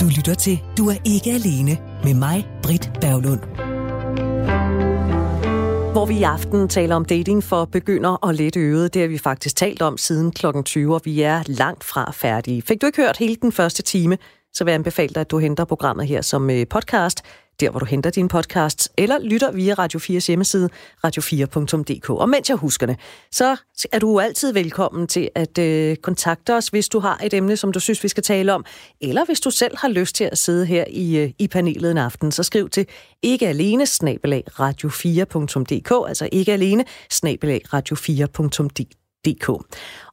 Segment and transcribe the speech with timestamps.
[0.00, 3.40] Du lytter til Du er ikke alene med mig, Britt Berglund.
[5.92, 8.94] Hvor vi i aften taler om dating for begynder og let øvet.
[8.94, 10.46] Det har vi faktisk talt om siden kl.
[10.64, 12.62] 20, og vi er langt fra færdige.
[12.62, 14.18] Fik du ikke hørt hele den første time,
[14.52, 17.22] så vil jeg anbefale dig, at du henter programmet her som øh, podcast
[17.60, 20.68] der hvor du henter dine podcasts, eller lytter via Radio 4's hjemmeside,
[21.06, 22.10] radio4.dk.
[22.10, 22.96] Og mens jeg husker det,
[23.32, 23.56] så
[23.92, 27.72] er du altid velkommen til at øh, kontakte os, hvis du har et emne, som
[27.72, 28.64] du synes, vi skal tale om,
[29.00, 31.98] eller hvis du selv har lyst til at sidde her i, øh, i panelet en
[31.98, 32.86] aften, så skriv til
[33.22, 38.98] ikke alene snabelag radio4.dk, altså ikke alene snabelag radio4.dk.
[39.26, 39.48] DK.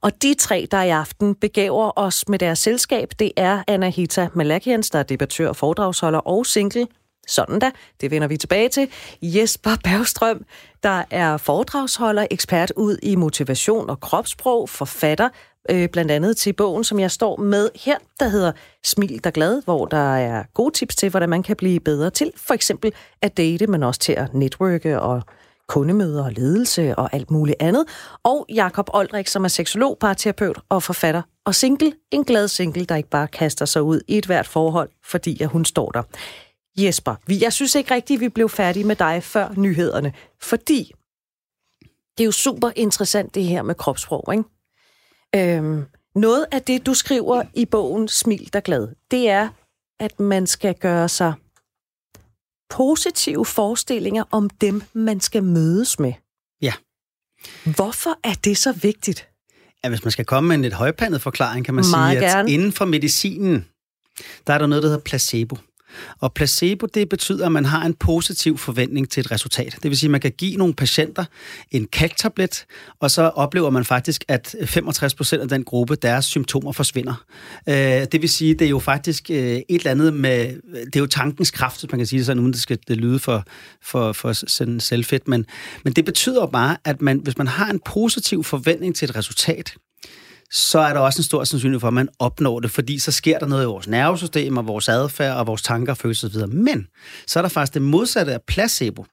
[0.01, 4.89] Og de tre, der i aften begaver os med deres selskab, det er Anahita Malakians,
[4.89, 6.87] der er debattør, foredragsholder og single
[7.27, 7.71] sådan da,
[8.01, 8.87] det vender vi tilbage til.
[9.21, 10.45] Jesper Bergstrøm,
[10.83, 15.29] der er foredragsholder, ekspert ud i motivation og kropssprog, forfatter,
[15.69, 18.51] øh, blandt andet til bogen, som jeg står med her, der hedder
[18.83, 22.31] Smil der glad, hvor der er gode tips til, hvordan man kan blive bedre til
[22.37, 25.21] for eksempel at date, men også til at netværke og
[25.67, 27.85] kundemøder og ledelse og alt muligt andet.
[28.23, 31.91] Og Jakob Oldrik, som er seksolog, parterapeut og forfatter og single.
[32.11, 35.49] En glad single, der ikke bare kaster sig ud i et hvert forhold, fordi at
[35.49, 36.03] hun står der.
[36.77, 40.93] Jesper, jeg synes ikke rigtigt, vi blev færdige med dig før nyhederne, fordi
[42.17, 45.55] det er jo super interessant det her med kropssprog, ikke?
[45.57, 49.49] Øhm, noget af det, du skriver i bogen Smil der glad, det er,
[49.99, 51.33] at man skal gøre sig
[52.69, 56.13] positive forestillinger om dem, man skal mødes med.
[56.61, 56.73] Ja.
[57.75, 59.29] Hvorfor er det så vigtigt?
[59.83, 62.35] Ja, hvis man skal komme med en lidt højpandet forklaring, kan man Meget sige, at
[62.35, 62.51] gerne.
[62.51, 63.65] inden for medicinen,
[64.47, 65.57] der er der noget, der hedder placebo.
[66.19, 69.77] Og placebo, det betyder, at man har en positiv forventning til et resultat.
[69.83, 71.25] Det vil sige, at man kan give nogle patienter
[71.71, 72.65] en kalktablet,
[72.99, 77.23] og så oplever man faktisk, at 65 procent af den gruppe, deres symptomer forsvinder.
[77.69, 80.99] Øh, det vil sige, det er jo faktisk øh, et eller andet med, det er
[80.99, 83.43] jo tankens kraft, hvis man kan sige det sådan, uden det skal det lyde for,
[83.83, 85.45] for, for sådan selvfedt, men,
[85.83, 89.75] men det betyder bare, at man, hvis man har en positiv forventning til et resultat,
[90.51, 93.39] så er der også en stor sandsynlighed for, at man opnår det, fordi så sker
[93.39, 96.47] der noget i vores nervesystem og vores adfærd og vores tanker og følelser osv.
[96.47, 96.87] Men
[97.27, 99.05] så er der faktisk det modsatte af placebo.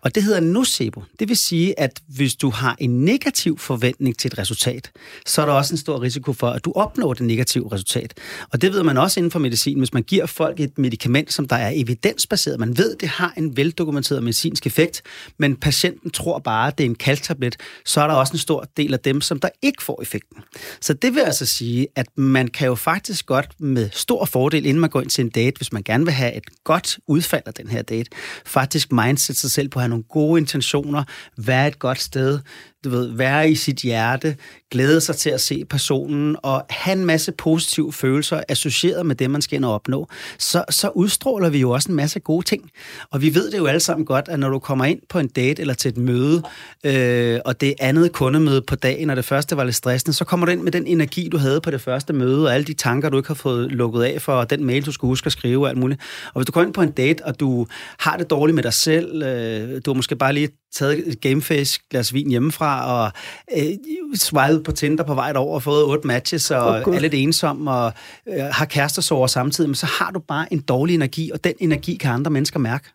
[0.00, 1.02] Og det hedder nocebo.
[1.18, 4.90] Det vil sige, at hvis du har en negativ forventning til et resultat,
[5.26, 8.14] så er der også en stor risiko for, at du opnår det negative resultat.
[8.52, 9.78] Og det ved man også inden for medicin.
[9.78, 13.56] Hvis man giver folk et medicament, som der er evidensbaseret, man ved, det har en
[13.56, 15.02] veldokumenteret medicinsk effekt,
[15.38, 18.68] men patienten tror bare, at det er en kalktablet, så er der også en stor
[18.76, 20.36] del af dem, som der ikke får effekten.
[20.80, 24.80] Så det vil altså sige, at man kan jo faktisk godt med stor fordel, inden
[24.80, 27.54] man går ind til en date, hvis man gerne vil have et godt udfald af
[27.54, 28.10] den her date,
[28.44, 31.04] faktisk mindset sig selv på at have nogle gode intentioner,
[31.36, 32.40] være et godt sted,
[32.84, 34.36] du ved, være i sit hjerte,
[34.70, 39.30] glæde sig til at se personen og have en masse positive følelser associeret med det,
[39.30, 40.08] man skal ind og opnå,
[40.38, 42.70] så, så udstråler vi jo også en masse gode ting.
[43.10, 45.28] Og vi ved det jo alle sammen godt, at når du kommer ind på en
[45.28, 46.42] date eller til et møde,
[46.84, 50.46] øh, og det andet kundemøde på dagen, og det første var lidt stressende, så kommer
[50.46, 53.08] du ind med den energi, du havde på det første møde, og alle de tanker,
[53.08, 55.64] du ikke har fået lukket af for, og den mail, du skulle huske at skrive
[55.64, 56.00] og alt muligt.
[56.26, 57.66] Og hvis du kommer ind på en date, og du
[57.98, 61.80] har det dårligt med dig selv, øh, du har måske bare lige taget et gameface
[61.90, 63.12] glas vin hjemmefra, og
[63.56, 67.14] øh, swipet på Tinder på vej over, og fået otte matches, og Åh, er lidt
[67.14, 67.92] ensom, og
[68.28, 71.94] øh, har kærestesover samtidig, men så har du bare en dårlig energi, og den energi
[71.94, 72.88] kan andre mennesker mærke.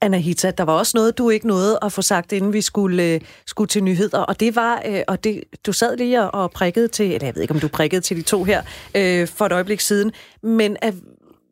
[0.00, 3.20] Anahita, der var også noget, du ikke nåede at få sagt, inden vi skulle, øh,
[3.46, 6.88] skulle til nyheder, og det var, øh, og det, du sad lige og, og prikkede
[6.88, 8.62] til, eller jeg ved ikke, om du prikkede til de to her
[8.96, 10.12] øh, for et øjeblik siden,
[10.42, 10.94] men at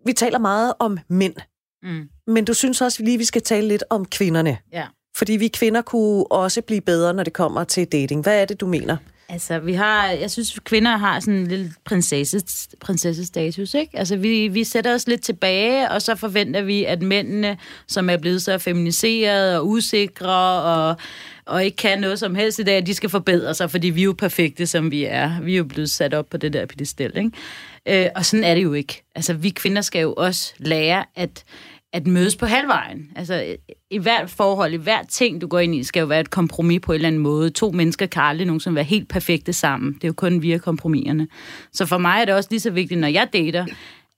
[0.07, 1.35] vi taler meget om mænd,
[1.83, 2.09] Mm.
[2.27, 4.59] men du synes også lige, vi skal tale lidt om kvinderne.
[4.73, 4.87] Ja.
[5.21, 8.23] Fordi vi kvinder kunne også blive bedre, når det kommer til dating.
[8.23, 8.97] Hvad er det, du mener?
[9.29, 12.41] Altså, vi har, jeg synes, kvinder har sådan en lille prinsesse,
[12.81, 13.99] prinsessestatus, ikke?
[13.99, 18.17] Altså, vi, vi sætter os lidt tilbage, og så forventer vi, at mændene, som er
[18.17, 20.97] blevet så feminiseret og usikre, og,
[21.45, 24.05] og ikke kan noget som helst i dag, de skal forbedre sig, fordi vi er
[24.05, 25.41] jo perfekte, som vi er.
[25.41, 28.05] Vi er jo blevet sat op på det der pedestal, ikke?
[28.05, 29.03] Øh, og sådan er det jo ikke.
[29.15, 31.45] Altså, vi kvinder skal jo også lære at,
[31.93, 33.11] at mødes på halvvejen.
[33.17, 33.57] Altså,
[33.91, 36.81] i hvert forhold, i hver ting, du går ind i, skal jo være et kompromis
[36.83, 37.51] på en eller anden måde.
[37.51, 39.93] To mennesker kan aldrig nogensinde være helt perfekte sammen.
[39.93, 41.29] Det er jo kun via kompromiserne.
[41.73, 43.67] Så for mig er det også lige så vigtigt, når jeg dater,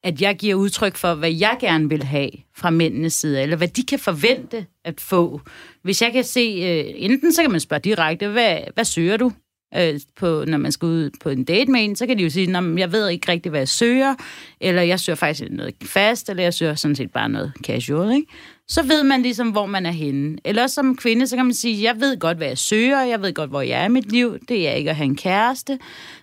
[0.05, 3.69] at jeg giver udtryk for, hvad jeg gerne vil have fra mændenes side, eller hvad
[3.69, 5.41] de kan forvente at få.
[5.83, 9.33] Hvis jeg kan se, øh, enten så kan man spørge direkte, hvad, hvad søger du?
[9.77, 12.31] Øh, på, når man skal ud på en date med en, så kan de jo
[12.31, 14.15] sige, at jeg ved ikke rigtig, hvad jeg søger,
[14.61, 18.33] eller jeg søger faktisk noget fast, eller jeg søger sådan set bare noget casual, ikke?
[18.69, 20.39] Så ved man ligesom, hvor man er henne.
[20.45, 23.23] Eller også som kvinde, så kan man sige, jeg ved godt, hvad jeg søger, jeg
[23.23, 25.79] ved godt, hvor jeg er i mit liv, det er ikke at have en kæreste,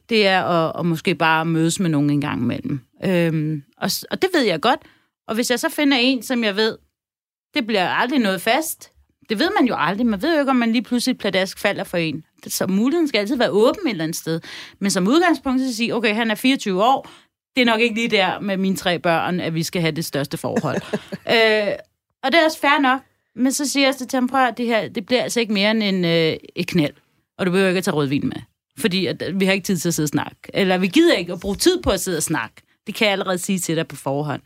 [0.10, 2.80] det er at, at måske bare mødes med nogen en gang imellem.
[3.06, 4.80] Øhm, og, og det ved jeg godt.
[5.28, 6.78] Og hvis jeg så finder en, som jeg ved,
[7.54, 8.92] det bliver aldrig noget fast,
[9.30, 10.07] det ved man jo aldrig.
[10.07, 12.24] Man ved jo ikke, om man lige pludselig pladask falder for en.
[12.47, 14.41] Så muligheden skal altid være åben et eller andet sted.
[14.80, 17.09] Men som udgangspunkt så sige, okay, han er 24 år,
[17.56, 20.06] det er nok ikke lige der med mine tre børn, at vi skal have det
[20.06, 20.81] største forhold.
[21.33, 21.74] øh,
[22.24, 23.01] og det er også fair nok.
[23.36, 25.83] Men så siger jeg til ham, prøv det her, det bliver altså ikke mere end
[25.83, 26.94] en, øh, et knæld.
[27.38, 28.42] Og du behøver ikke at tage rødvin med.
[28.77, 30.38] Fordi at, vi har ikke tid til at sidde og snakke.
[30.53, 32.56] Eller vi gider ikke at bruge tid på at sidde og snakke.
[32.88, 34.42] Det kan jeg allerede sige til dig på forhånd.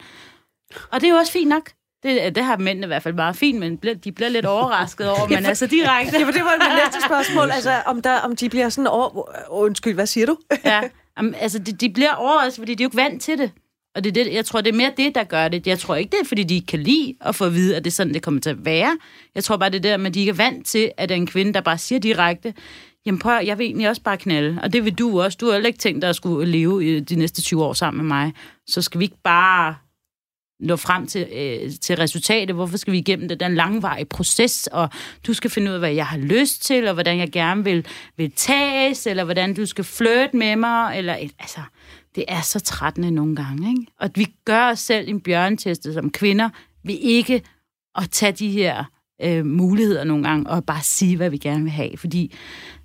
[0.91, 1.71] Og det er jo også fint nok.
[2.03, 5.27] Det, det har mændene i hvert fald meget fint, men de bliver lidt overrasket over,
[5.35, 6.17] men altså direkte.
[6.19, 9.29] Ja, for det var mit næste spørgsmål, altså om, der, om de bliver sådan over...
[9.51, 10.37] Undskyld, hvad siger du?
[10.65, 10.81] ja,
[11.17, 13.51] altså de, de bliver overrasket, fordi de er jo ikke vant til det.
[13.95, 15.67] Og det, det, jeg tror, det er mere det, der gør det.
[15.67, 17.83] Jeg tror ikke, det er, fordi de ikke kan lide at få at vide, at
[17.83, 18.97] det er sådan, det kommer til at være.
[19.35, 21.53] Jeg tror bare, det er der, at de ikke er vant til, at en kvinde,
[21.53, 22.53] der bare siger direkte,
[23.05, 24.59] jamen prøv, jeg vil egentlig også bare knalde.
[24.63, 25.37] Og det vil du også.
[25.41, 28.05] Du har heller ikke tænkt dig at skulle leve i de næste 20 år sammen
[28.05, 28.33] med mig.
[28.67, 29.75] Så skal vi ikke bare
[30.63, 32.55] nå frem til, øh, til resultatet.
[32.55, 33.39] Hvorfor skal vi igennem det?
[33.39, 34.89] Den langvarige proces, og
[35.27, 37.85] du skal finde ud af, hvad jeg har lyst til, og hvordan jeg gerne vil,
[38.17, 41.59] vil tages, eller hvordan du skal flirte med mig, eller altså,
[42.15, 43.91] det er så trættende nogle gange, ikke?
[43.99, 46.49] Og vi gør os selv en bjørneteste som kvinder,
[46.83, 47.41] vi ikke
[47.95, 48.83] at tage de her
[49.23, 51.97] øh, muligheder nogle gange, og bare sige, hvad vi gerne vil have.
[51.97, 52.35] Fordi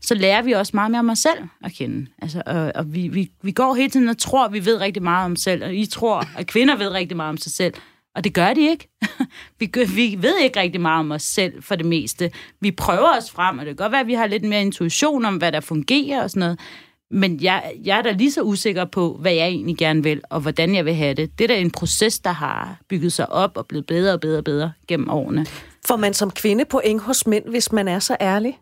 [0.01, 2.07] så lærer vi også meget mere om os selv at kende.
[2.23, 5.03] Altså, og, og vi, vi, vi går hele tiden og tror, at vi ved rigtig
[5.03, 7.75] meget om os selv, og I tror, at kvinder ved rigtig meget om sig selv.
[8.15, 8.89] Og det gør de ikke.
[9.61, 12.31] vi, vi ved ikke rigtig meget om os selv for det meste.
[12.61, 15.25] Vi prøver os frem, og det kan godt være, at vi har lidt mere intuition
[15.25, 16.61] om, hvad der fungerer og sådan noget.
[17.11, 20.41] Men jeg, jeg er da lige så usikker på, hvad jeg egentlig gerne vil, og
[20.41, 21.39] hvordan jeg vil have det.
[21.39, 24.39] Det er da en proces, der har bygget sig op og blevet bedre og bedre
[24.39, 25.47] og bedre gennem årene.
[25.87, 28.59] Får man som kvinde point hos mænd, hvis man er så ærlig?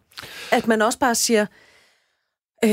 [0.53, 1.47] At man også bare siger,
[2.65, 2.71] øh,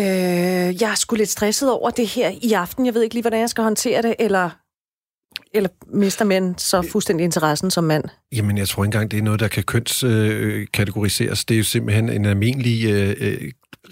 [0.81, 3.39] jeg er sgu lidt stresset over det her i aften, jeg ved ikke lige, hvordan
[3.39, 4.49] jeg skal håndtere det, eller,
[5.53, 8.03] eller mister mænd så fuldstændig interessen som mand?
[8.35, 11.39] Jamen, jeg tror ikke engang, det er noget, der kan kønskategoriseres.
[11.39, 13.51] Øh, det er jo simpelthen en almindelig øh, øh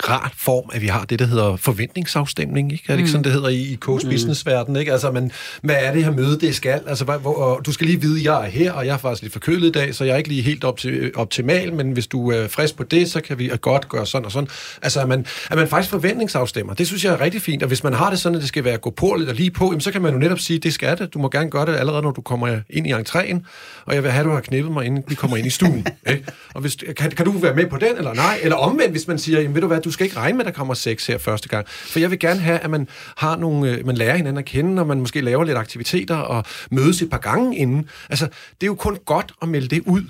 [0.10, 2.72] rar form, at vi har det, der hedder forventningsafstemning.
[2.72, 2.84] Ikke?
[2.88, 3.12] Er det ikke mm.
[3.12, 4.12] sådan, det hedder i, i coach mm.
[4.12, 4.76] business-verden?
[4.76, 4.92] Ikke?
[4.92, 5.32] Altså, men,
[5.62, 6.82] hvad er det her møde, det skal?
[6.88, 9.22] Altså, hvor, og du skal lige vide, at jeg er her, og jeg er faktisk
[9.22, 12.08] lidt forkølet i dag, så jeg er ikke lige helt op til, optimal, men hvis
[12.08, 14.50] du er frisk på det, så kan vi godt gøre sådan og sådan.
[14.82, 17.84] Altså, at man, at man faktisk forventningsafstemmer, det synes jeg er rigtig fint, og hvis
[17.84, 19.82] man har det sådan, at det skal være gå på lidt og lige på, jamen,
[19.82, 21.14] så kan man jo netop sige, det skal det.
[21.14, 23.40] Du må gerne gøre det allerede, når du kommer ind i entréen,
[23.86, 25.88] og jeg vil have, at du har knippet mig, inden vi kommer ind i stuen.
[26.12, 26.26] ikke?
[26.54, 28.40] Og hvis, kan, kan du være med på den, eller nej?
[28.44, 30.54] Eller omvendt, hvis man siger, jamen, ved du hvad, du skal ikke regne med, at
[30.54, 31.68] der kommer sex her første gang.
[31.68, 32.88] For jeg vil gerne have, at man,
[33.18, 36.44] har nogle, øh, man lærer hinanden at kende, og man måske laver lidt aktiviteter og
[36.72, 37.90] mødes et par gange inden.
[38.10, 40.04] Altså, det er jo kun godt at melde det ud.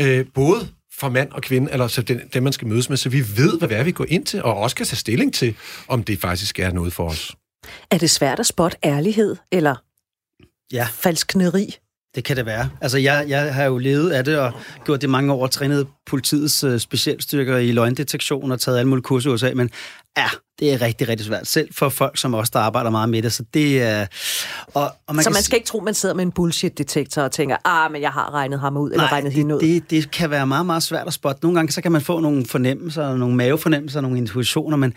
[0.00, 0.68] Øh, både
[0.98, 3.58] for mand og kvinde, eller så det, det, man skal mødes med, så vi ved,
[3.58, 5.56] hvad det er, vi går ind til, og også kan tage stilling til,
[5.88, 7.36] om det faktisk er noget for os.
[7.90, 9.74] Er det svært at spotte ærlighed, eller
[10.72, 10.88] ja.
[10.92, 11.76] falskneri?
[12.14, 12.70] Det kan det være.
[12.80, 14.52] Altså, jeg, jeg har jo levet af det og
[14.84, 19.30] gjort det mange år, trænet politiets øh, specialstyrker i løgndetektion og taget alle mulige kurser
[19.30, 19.70] i USA, men
[20.16, 20.28] ja,
[20.58, 21.46] det er rigtig, rigtig svært.
[21.46, 23.32] Selv for folk som os, der arbejder meget med det.
[23.32, 24.06] Så, det, er...
[24.74, 27.56] og, og man så man skal ikke tro, man sidder med en bullshit-detektor og tænker,
[27.64, 29.60] ah, men jeg har regnet ham ud, Nej, eller regnet hende ud.
[29.60, 31.40] Det, det kan være meget, meget svært at spotte.
[31.42, 34.94] Nogle gange så kan man få nogle fornemmelser, nogle mavefornemmelser, nogle intuitioner, men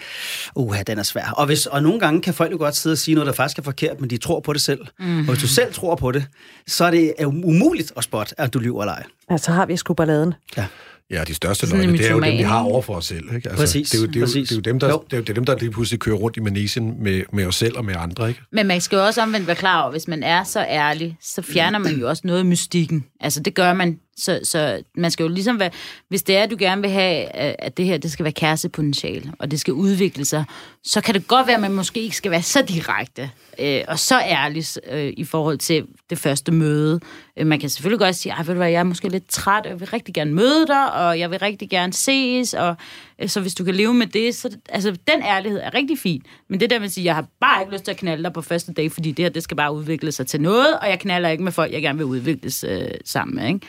[0.55, 1.33] uh, den er svær.
[1.37, 3.57] Og, hvis, og nogle gange kan folk jo godt sidde og sige noget, der faktisk
[3.57, 4.79] er forkert, men de tror på det selv.
[4.99, 5.19] Mm.
[5.19, 6.25] Og hvis du selv tror på det,
[6.67, 9.03] så er det umuligt at spotte, at du lyver eller ej.
[9.31, 10.33] Ja, så har vi sgu balladen.
[10.57, 10.65] Ja.
[11.11, 13.35] Ja, de største løgne, det er jo dem, vi har over for os selv.
[13.35, 13.49] Ikke?
[13.49, 14.49] Altså, præcis, det, er jo, det, er jo, præcis.
[14.49, 15.03] det, er jo dem, der, jo.
[15.11, 17.77] det, er jo dem, der lige pludselig kører rundt i manesien med, med os selv
[17.77, 18.27] og med andre.
[18.29, 18.41] Ikke?
[18.51, 21.41] Men man skal jo også omvendt være klar over, hvis man er så ærlig, så
[21.41, 23.05] fjerner man jo også noget af mystikken.
[23.19, 23.99] Altså, det gør man.
[24.17, 25.69] Så, så man skal jo ligesom være...
[26.09, 29.33] Hvis det er, at du gerne vil have, at det her det skal være kærestepotentiale,
[29.39, 30.43] og det skal udvikle sig,
[30.83, 33.29] så kan det godt være, at man måske ikke skal være så direkte
[33.59, 36.99] øh, og så ærlig øh, i forhold til det første møde.
[37.37, 39.87] Øh, man kan selvfølgelig godt sige, at jeg er måske lidt træt, og jeg vil
[39.87, 42.75] rigtig gerne møde dig, og jeg vil rigtig gerne ses, og
[43.21, 46.23] øh, så hvis du kan leve med det, så altså, den ærlighed er rigtig fin.
[46.49, 48.33] Men det der med at sige, jeg har bare ikke lyst til at knalde dig
[48.33, 50.99] på første dag, fordi det her, det skal bare udvikle sig til noget, og jeg
[50.99, 53.59] knaller ikke med folk, jeg gerne vil udvikles øh, sammen med, ikke?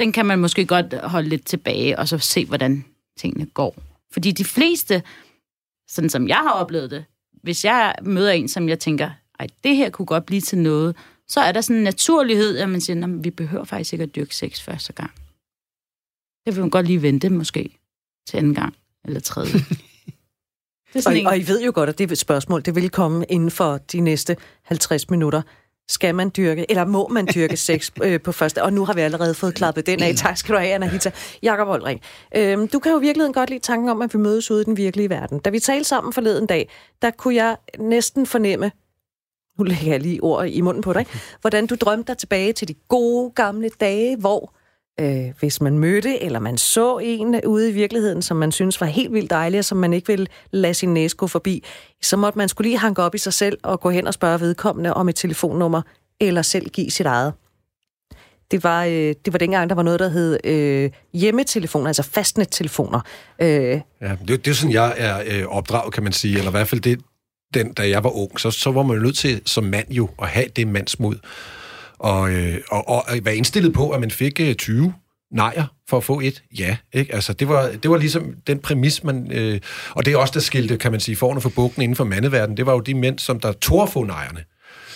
[0.00, 2.84] Den kan man måske godt holde lidt tilbage, og så se, hvordan
[3.18, 3.76] tingene går.
[4.12, 5.02] Fordi de fleste,
[5.88, 7.04] sådan som jeg har oplevet det,
[7.42, 10.96] hvis jeg møder en, som jeg tænker, ej, det her kunne godt blive til noget,
[11.28, 14.36] så er der sådan en naturlighed, at man siger, vi behøver faktisk ikke at dyrke
[14.36, 15.10] sex første gang.
[16.46, 17.78] Det vil man godt lige vente måske
[18.26, 19.52] til anden gang eller tredje.
[20.92, 21.26] det er og, en...
[21.26, 24.00] og I ved jo godt, at det et spørgsmål, det vil komme inden for de
[24.00, 25.42] næste 50 minutter.
[25.88, 28.62] Skal man dyrke, eller må man dyrke sex øh, på første?
[28.62, 30.14] Og nu har vi allerede fået klappet den af.
[30.16, 31.10] Tak skal du have, Anahita.
[31.42, 32.00] Jakob Oldring,
[32.36, 34.76] øhm, du kan jo virkelig godt lide tanken om, at vi mødes ude i den
[34.76, 35.38] virkelige verden.
[35.38, 36.70] Da vi talte sammen forleden dag,
[37.02, 38.72] der kunne jeg næsten fornemme,
[39.58, 41.06] nu lægger jeg lige ord i munden på dig,
[41.40, 44.55] hvordan du drømte dig tilbage til de gode gamle dage, hvor
[45.00, 48.86] øh, hvis man mødte, eller man så en ude i virkeligheden, som man synes var
[48.86, 51.64] helt vildt dejlig, og som man ikke ville lade sin næse gå forbi,
[52.02, 54.40] så måtte man skulle lige hanke op i sig selv og gå hen og spørge
[54.40, 55.82] vedkommende om et telefonnummer,
[56.20, 57.32] eller selv give sit eget.
[58.50, 63.00] Det var, øh, det var dengang, der var noget, der hed øh, hjemmetelefoner, altså fastnettelefoner.
[63.42, 66.56] Øh, ja, det, det er sådan, jeg er øh, opdraget, kan man sige, eller i
[66.56, 67.00] hvert fald det,
[67.54, 70.08] den, da jeg var ung, så, så var man jo nødt til som mand jo
[70.22, 71.16] at have det mandsmod.
[71.98, 74.94] Og, øh, og, og være indstillet på, at man fik øh, 20
[75.30, 76.76] nejer for at få et ja.
[76.92, 77.14] Ikke?
[77.14, 79.32] Altså, det, var, det var ligesom den præmis, man...
[79.32, 79.60] Øh,
[79.90, 82.56] og det er også der skilte, kan man sige, forne for bukken inden for mandeverdenen.
[82.56, 84.44] Det var jo de mænd, som der tog få nejerne.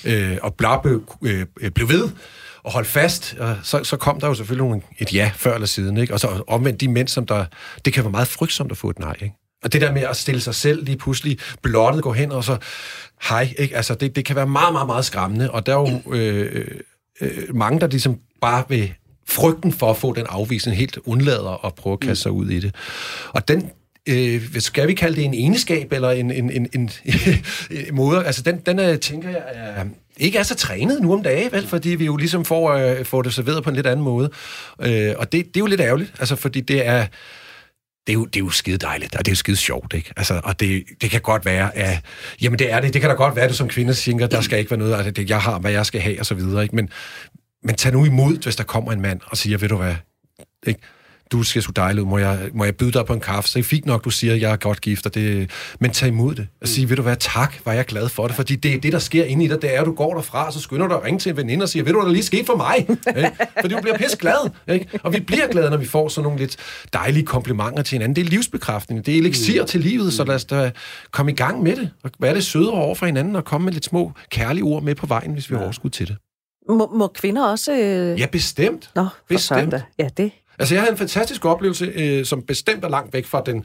[0.05, 2.11] Øh, og blabbe, øh, blev ved
[2.63, 5.67] og holde fast, og så, så kom der jo selvfølgelig nogle, et ja før eller
[5.67, 6.13] siden, ikke?
[6.13, 7.45] og så omvendt de mænd, som der,
[7.85, 9.35] det kan være meget frygtsomt at få et nej, ikke?
[9.65, 12.57] Og det der med at stille sig selv lige pludselig blottet, gå hen og så,
[13.29, 13.77] hej, ikke?
[13.77, 16.67] Altså, det, det kan være meget, meget, meget skræmmende, og der er jo øh,
[17.21, 18.95] øh, mange, der ligesom bare vil
[19.29, 22.61] frygten for at få den afvisning helt undlader at prøve at kaste sig ud i
[22.61, 22.75] det.
[23.33, 23.71] Og den,
[24.09, 26.91] øh, skal vi kalde det en egenskab, eller en, en, en, en,
[27.71, 29.85] en måde, altså den, den er, tænker jeg, er,
[30.17, 31.67] ikke er så trænet nu om dagen, vel?
[31.67, 34.31] fordi vi jo ligesom får, øh, får det serveret på en lidt anden måde.
[34.81, 37.07] Øh, og det, det er jo lidt ærgerligt, altså fordi det er,
[38.11, 40.13] det er, jo, det er jo skide dejligt, og det er jo skide sjovt, ikke?
[40.17, 42.05] Altså, og det, det kan godt være, at,
[42.43, 44.41] jamen det er det, det kan da godt være, at du som kvinde tænker, der
[44.41, 46.63] skal ikke være noget, altså det, jeg har, hvad jeg skal have, og så videre,
[46.63, 46.77] ikke?
[46.77, 46.89] Men,
[47.63, 49.95] men tag nu imod, hvis der kommer en mand og siger, ved du hvad,
[50.67, 50.81] ikke?
[51.33, 53.51] Du skal så dejligt ud, må jeg, må jeg byde dig på en kaffe?
[53.51, 55.91] Så det er fint nok, du siger, at jeg er godt gift, og det, men
[55.91, 56.47] tag imod det.
[56.61, 58.93] Og sige, ved du hvad, tak, var jeg glad for det, fordi det er det,
[58.93, 60.95] der sker inde i dig, det er, at du går derfra, og så skynder du
[60.95, 62.77] at ringe til en veninde og siger, ved du, hvad der lige skete for mig?
[63.17, 63.31] Ikke?
[63.61, 64.51] Fordi du bliver pisse glad.
[64.69, 64.87] Ikke?
[65.03, 66.57] Og vi bliver glade, når vi får sådan nogle lidt
[66.93, 68.17] dejlige komplimenter til hinanden.
[68.17, 70.71] Det er livsbekræftning, det er elixir til livet, så lad os da
[71.11, 73.73] komme i gang med det, og være det sødere over for hinanden, og komme med
[73.73, 76.17] lidt små kærlige ord med på vejen, hvis vi har overskud til det.
[76.69, 77.73] Må, må kvinder også...
[77.73, 78.21] Øh...
[78.21, 78.91] Ja, bestemt.
[78.95, 79.75] Nå, bestemt.
[79.99, 80.33] Ja, det.
[80.61, 83.65] Altså, jeg havde en fantastisk oplevelse, øh, som bestemt er langt væk fra den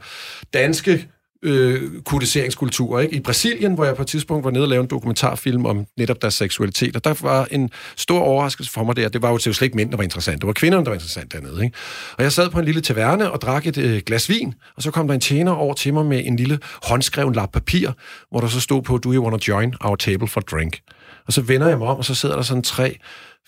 [0.54, 1.08] danske
[1.42, 3.00] øh, kodiseringskultur.
[3.00, 3.16] Ikke?
[3.16, 6.22] I Brasilien, hvor jeg på et tidspunkt var nede og lavede en dokumentarfilm om netop
[6.22, 9.08] deres seksualitet, og der var en stor overraskelse for mig der.
[9.08, 10.40] Det var jo til slet ikke mænd, der var interessant.
[10.40, 11.64] Det var kvinderne, der var interessant dernede.
[11.64, 11.76] Ikke?
[12.18, 14.90] Og jeg sad på en lille taverne og drak et øh, glas vin, og så
[14.90, 17.90] kom der en tjener over til mig med en lille håndskreven lap papir,
[18.30, 20.78] hvor der så stod på, do you want to join our table for drink?
[21.26, 22.98] Og så vender jeg mig om, og så sidder der sådan tre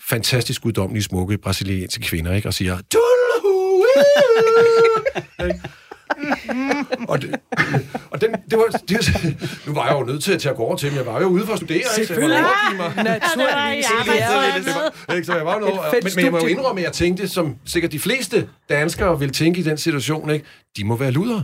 [0.09, 2.47] fantastisk guddommelige, smukke brasilianske kvinder, ikke?
[2.47, 2.99] og siger, du
[7.07, 7.35] og det,
[8.11, 8.97] og den, det var, det,
[9.67, 11.27] nu var jeg jo nødt til, til at gå over til, men jeg var jo
[11.27, 11.81] ude for at studere.
[11.95, 12.37] Selvfølgelig.
[12.37, 13.85] Ikke, Naturligvis.
[15.25, 17.91] Så jeg var noget, men, men jeg må jo indrømme, at jeg tænkte, som sikkert
[17.91, 20.45] de fleste danskere vil tænke i den situation, ikke?
[20.77, 21.41] de må være luder.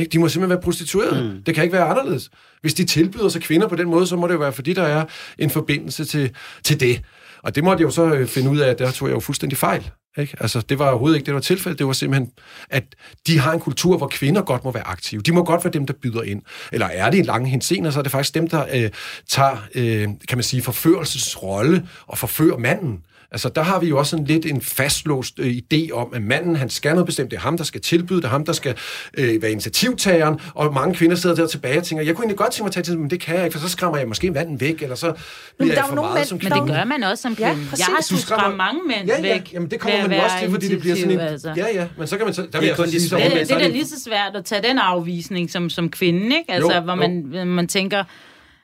[0.00, 0.10] Ikke?
[0.10, 1.32] De må simpelthen være prostituerede.
[1.34, 1.42] Mm.
[1.42, 2.30] Det kan ikke være anderledes.
[2.60, 4.82] Hvis de tilbyder sig kvinder på den måde, så må det jo være, fordi der
[4.82, 5.04] er
[5.38, 6.30] en forbindelse til,
[6.64, 7.00] til det.
[7.48, 9.20] Og det måtte jeg jo så øh, finde ud af, at der tog jeg jo
[9.20, 9.90] fuldstændig fejl.
[10.18, 10.36] Ikke?
[10.40, 11.78] Altså, det var overhovedet ikke det, der var tilfældet.
[11.78, 12.30] Det var simpelthen,
[12.70, 12.84] at
[13.26, 15.20] de har en kultur, hvor kvinder godt må være aktive.
[15.20, 16.42] De må godt være dem, der byder ind.
[16.72, 18.90] Eller er det en lang henseende, så er det faktisk dem, der øh,
[19.30, 22.98] tager, øh, kan man sige, forførelsesrolle og forfører manden.
[23.32, 26.56] Altså, der har vi jo også en lidt en fastlåst øh, idé om, at manden,
[26.56, 27.30] han skal noget bestemt.
[27.30, 28.76] Det er ham, der skal tilbyde, det er ham, der skal
[29.18, 32.52] øh, være initiativtageren, og mange kvinder sidder der tilbage og tænker, jeg kunne egentlig godt
[32.52, 34.30] tænke mig at tage til, men det kan jeg ikke, for så skræmmer jeg måske
[34.30, 35.12] manden væk, eller så
[35.58, 36.56] bliver jeg for meget mænd, som kvinde.
[36.56, 37.50] Men det gør man også som kvinde.
[37.50, 39.52] Ja, jeg har skulle skræmme mange mænd ja, ja, væk.
[39.52, 41.20] Jamen, det kommer man jo også til, fordi det bliver sådan en...
[41.20, 41.54] Altså.
[41.56, 42.34] Ja, ja, men så kan man...
[42.34, 44.62] Så, der det, er kun de det, det, det er lige så svært at tage
[44.62, 46.52] den afvisning som, som kvinde, ikke?
[46.52, 48.04] Altså, jo, hvor man, man tænker,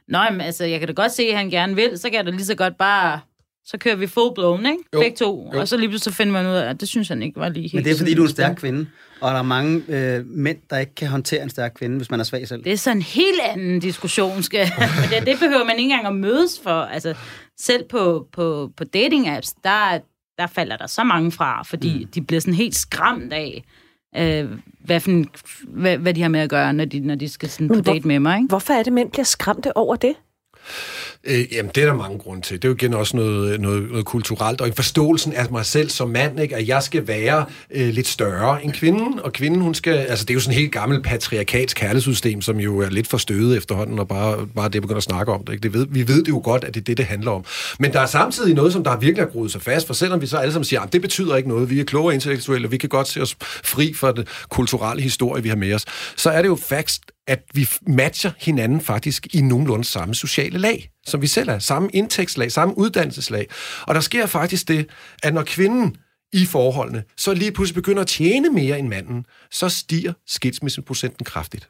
[0.09, 2.27] Nå, men, altså, jeg kan da godt se, at han gerne vil, så kan jeg
[2.27, 3.21] da lige så godt bare
[3.67, 4.79] så kører vi full blown, ikke?
[4.95, 5.01] Jo.
[5.01, 5.51] Begge to.
[5.55, 5.61] Jo.
[5.61, 7.49] Og så lige pludselig så finder man ud af, at det synes han ikke var
[7.49, 8.87] lige helt Men det er, fordi du er en stærk kvinde.
[9.21, 12.21] Og der er mange øh, mænd, der ikke kan håndtere en stærk kvinde, hvis man
[12.21, 12.65] er svag selv.
[12.65, 14.43] Det er sådan en helt anden diskussion.
[14.43, 14.67] Skal.
[15.01, 16.83] Men det, det behøver man ikke engang at mødes for.
[16.83, 17.15] Altså,
[17.61, 19.99] selv på, på, på dating-apps, der,
[20.39, 22.11] der falder der så mange fra, fordi mm.
[22.11, 23.65] de bliver sådan helt skræmt af,
[24.17, 24.51] øh,
[24.85, 25.29] hvad, for en,
[25.69, 27.93] hvad, hvad de har med at gøre, når de, når de skal sådan på hvor,
[27.93, 28.37] date med mig.
[28.37, 28.49] Ikke?
[28.49, 30.15] Hvorfor er det, mænd bliver skræmte over det?
[31.27, 32.63] Øh, jamen, det er der mange grunde til.
[32.63, 35.91] Det er jo igen også noget, noget, noget kulturelt, og en forståelsen af mig selv
[35.91, 39.75] som mand, ikke, at jeg skal være øh, lidt større end kvinden, og kvinden, hun
[39.75, 43.07] skal, altså det er jo sådan et helt gammelt patriarkalsk kærlighedssystem, som jo er lidt
[43.07, 45.53] for støvet efterhånden, og bare, bare det begynder at snakke om det.
[45.53, 45.63] Ikke?
[45.63, 47.45] det ved, vi ved det jo godt, at det er det, det handler om.
[47.79, 50.27] Men der er samtidig noget, som der virkelig har groet sig fast, for selvom vi
[50.27, 52.77] så alle sammen siger, at det betyder ikke noget, vi er klogere intellektuelle, og vi
[52.77, 55.85] kan godt se os fri fra det kulturelle historie, vi har med os,
[56.17, 60.91] så er det jo faktisk at vi matcher hinanden faktisk i nogenlunde samme sociale lag,
[61.07, 61.59] som vi selv er.
[61.59, 63.47] Samme indtægtslag, samme uddannelseslag.
[63.83, 64.87] Og der sker faktisk det,
[65.23, 65.97] at når kvinden
[66.33, 71.69] i forholdene så lige pludselig begynder at tjene mere end manden, så stiger skilsmisseprocenten kraftigt.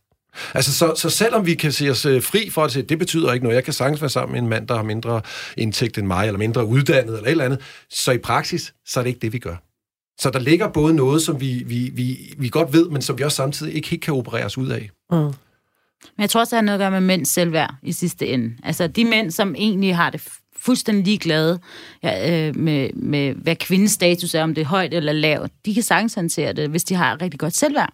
[0.54, 3.32] Altså, så, så selvom vi kan se os øh, fri for at sige, det betyder
[3.32, 5.20] ikke noget, jeg kan sagtens være sammen med en mand, der har mindre
[5.56, 9.04] indtægt end mig, eller mindre uddannet, eller et eller andet, så i praksis, så er
[9.04, 9.56] det ikke det, vi gør.
[10.20, 13.22] Så der ligger både noget, som vi, vi, vi, vi godt ved, men som vi
[13.22, 14.90] også samtidig ikke helt kan operere os ud af.
[15.10, 15.32] Mm.
[16.16, 18.56] Men jeg tror også, det har noget at gøre med mænds selvværd i sidste ende.
[18.62, 21.60] Altså de mænd, som egentlig har det fuldstændig ligeglade
[22.02, 25.74] ja, øh, med, med, hvad kvindens status er, om det er højt eller lavt, de
[25.74, 27.92] kan sagtens håndtere det, hvis de har rigtig godt selvværd.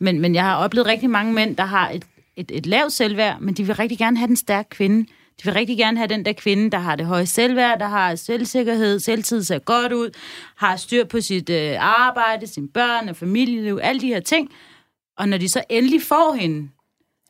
[0.00, 2.04] Men, men jeg har oplevet rigtig mange mænd, der har et,
[2.36, 5.06] et, et lavt selvværd, men de vil rigtig gerne have den stærke kvinde.
[5.38, 8.14] De vil rigtig gerne have den der kvinde, der har det høje selvværd, der har
[8.14, 10.10] selvsikkerhed, selvtid ser godt ud,
[10.56, 14.50] har styr på sit øh, arbejde, sine børn og familieliv, alle de her ting.
[15.18, 16.68] Og når de så endelig får hende,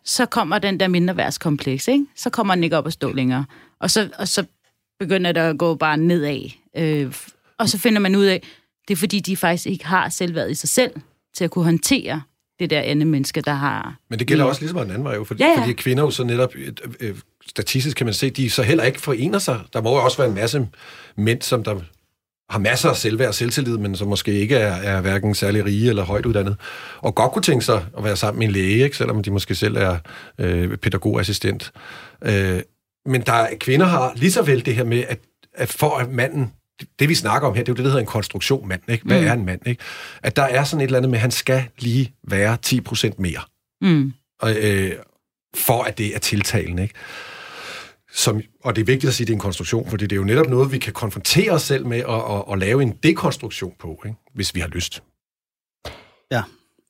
[0.05, 2.07] så kommer den der mindreværdskompleks, ikke?
[2.17, 3.45] Så kommer den ikke op at stå længere.
[3.81, 4.45] Og så, og så
[4.99, 6.51] begynder det at gå bare nedad.
[6.77, 7.15] Øh,
[7.59, 8.43] og så finder man ud af,
[8.89, 10.93] det er fordi, de faktisk ikke har selvværd i sig selv
[11.35, 12.23] til at kunne håndtere
[12.59, 13.97] det der andet menneske, der har...
[14.11, 15.61] Men det gælder også ligesom en anden vej, jo, fordi, ja, ja.
[15.61, 19.01] fordi kvinder jo så netop, øh, øh, statistisk kan man se, de så heller ikke
[19.01, 19.61] forener sig.
[19.73, 20.69] Der må jo også være en masse
[21.17, 21.81] mænd, som der
[22.51, 25.89] har masser af selvværd og selvtillid, men som måske ikke er, er hverken særlig rige
[25.89, 26.57] eller højt uddannet,
[26.99, 28.97] og godt kunne tænke sig at være sammen med en læge, ikke?
[28.97, 29.99] selvom de måske selv er
[30.39, 31.73] øh, pædagogassistent.
[32.25, 32.61] Øh,
[33.07, 35.19] men der er, kvinder har lige så vel det her med, at,
[35.55, 36.53] at for at manden
[36.99, 38.83] det vi snakker om her, det er jo det, der hedder en konstruktion mand.
[38.89, 39.05] Ikke?
[39.05, 39.27] Hvad mm.
[39.27, 39.67] er en mand?
[39.67, 39.83] Ikke?
[40.23, 43.41] At der er sådan et eller andet med, at han skal lige være 10% mere.
[43.81, 44.13] Mm.
[44.41, 44.93] Og, øh,
[45.55, 46.83] for at det er tiltalende.
[46.83, 46.95] Ikke?
[48.17, 50.17] Som, og det er vigtigt at sige, at det er en konstruktion, fordi det er
[50.17, 53.75] jo netop noget, vi kan konfrontere os selv med og, og, og lave en dekonstruktion
[53.79, 54.17] på, ikke?
[54.35, 55.03] hvis vi har lyst.
[56.31, 56.43] Ja,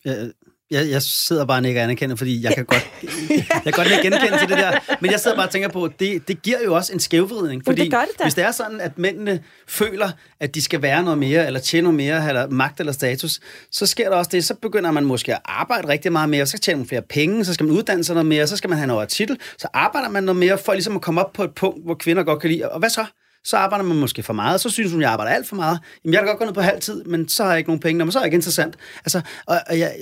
[0.04, 0.32] jeg,
[0.70, 2.90] jeg sidder bare ikke anerkendt, fordi jeg kan godt,
[3.30, 4.96] jeg kan godt genkende til det der.
[5.00, 7.62] Men jeg sidder bare og tænker på, det, det giver jo også en skævvridning.
[7.64, 11.02] Fordi det gør det hvis det er sådan, at mændene føler, at de skal være
[11.02, 13.40] noget mere, eller tjene noget mere, eller magt eller status,
[13.72, 16.50] så sker der også det, så begynder man måske at arbejde rigtig meget mere, så
[16.50, 18.86] skal tjene flere penge, så skal man uddanne sig noget mere, så skal man have
[18.86, 21.84] noget titel, så arbejder man noget mere for ligesom at komme op på et punkt,
[21.84, 22.68] hvor kvinder godt kan lide.
[22.68, 23.06] Og hvad så?
[23.46, 25.78] så arbejder man måske for meget, så synes hun, jeg arbejder alt for meget.
[26.04, 27.80] Jamen, jeg kan godt gå ned på halv tid, men så har jeg ikke nogen
[27.80, 28.76] penge, men så er jeg ikke interessant.
[28.98, 29.94] Altså, og, og jeg,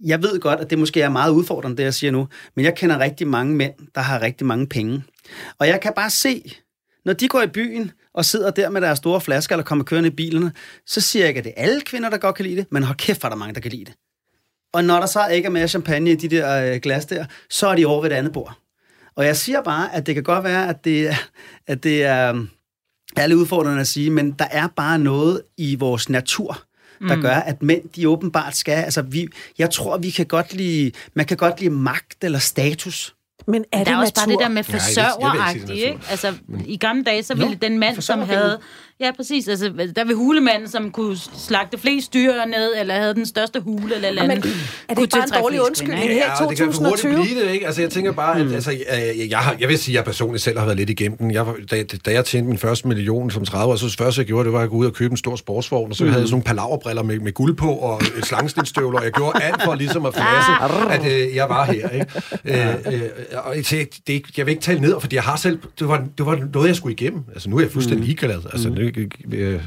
[0.00, 2.74] jeg ved godt, at det måske er meget udfordrende, det jeg siger nu, men jeg
[2.74, 5.04] kender rigtig mange mænd, der har rigtig mange penge.
[5.58, 6.56] Og jeg kan bare se,
[7.04, 10.08] når de går i byen og sidder der med deres store flasker eller kommer kørende
[10.08, 10.52] i bilerne,
[10.86, 12.82] så siger jeg ikke, at det er alle kvinder, der godt kan lide det, men
[12.82, 13.94] hold kæft, for der mange, der kan lide det.
[14.72, 17.66] Og når der så ikke er mere champagne i de der øh, glas der, så
[17.66, 18.58] er de over ved et andet bord.
[19.16, 21.10] Og jeg siger bare, at det kan godt være, at det,
[21.66, 22.40] at det er, øh,
[23.16, 26.62] er lidt udfordrende at sige, men der er bare noget i vores natur,
[27.00, 27.22] der mm.
[27.22, 29.28] gør, at mænd, de åbenbart skal, altså vi,
[29.58, 33.14] jeg tror, vi kan godt lide, man kan godt lide magt eller status.
[33.46, 34.26] Men er der det er også natur?
[34.26, 35.98] bare det der med forsørgeragtigt, ikke?
[36.10, 36.34] Altså,
[36.66, 38.60] i gamle dage, så ville Nå, den mand, som havde
[39.00, 39.48] Ja, præcis.
[39.48, 43.96] Altså, der vil hulemanden, som kunne slagte flest dyr ned, eller havde den største hule,
[43.96, 44.36] eller, andet.
[44.88, 46.90] Er det ikke bare en dårlig undskyldning her i 2020?
[46.92, 47.66] det kan blive det, ikke?
[47.66, 48.54] Altså, jeg tænker bare, at mm.
[48.54, 51.18] altså, jeg, jeg, har, jeg vil sige, at jeg personligt selv har været lidt igennem
[51.18, 51.30] den.
[51.30, 54.26] Jeg, da, da jeg tjente min første million som 30 år, så det første, jeg
[54.26, 56.10] gjorde, det var at gå ud og købe en stor sportsvogn, og så mm.
[56.10, 59.42] havde jeg sådan nogle palaverbriller med, med guld på, og et slangstenstøvler, og jeg gjorde
[59.42, 60.94] alt for ligesom at flasse, ah.
[60.94, 62.06] at øh, jeg var her, ikke?
[62.44, 63.00] Øh, øh,
[63.44, 66.26] og jeg, det, jeg vil ikke tale ned, fordi jeg har selv, det var, det
[66.26, 67.24] var noget, jeg skulle igennem.
[67.32, 68.06] Altså, nu er jeg fuldstændig mm.
[68.06, 68.40] ligeglad.
[68.52, 68.83] Altså, mm
[69.32, 69.60] øh,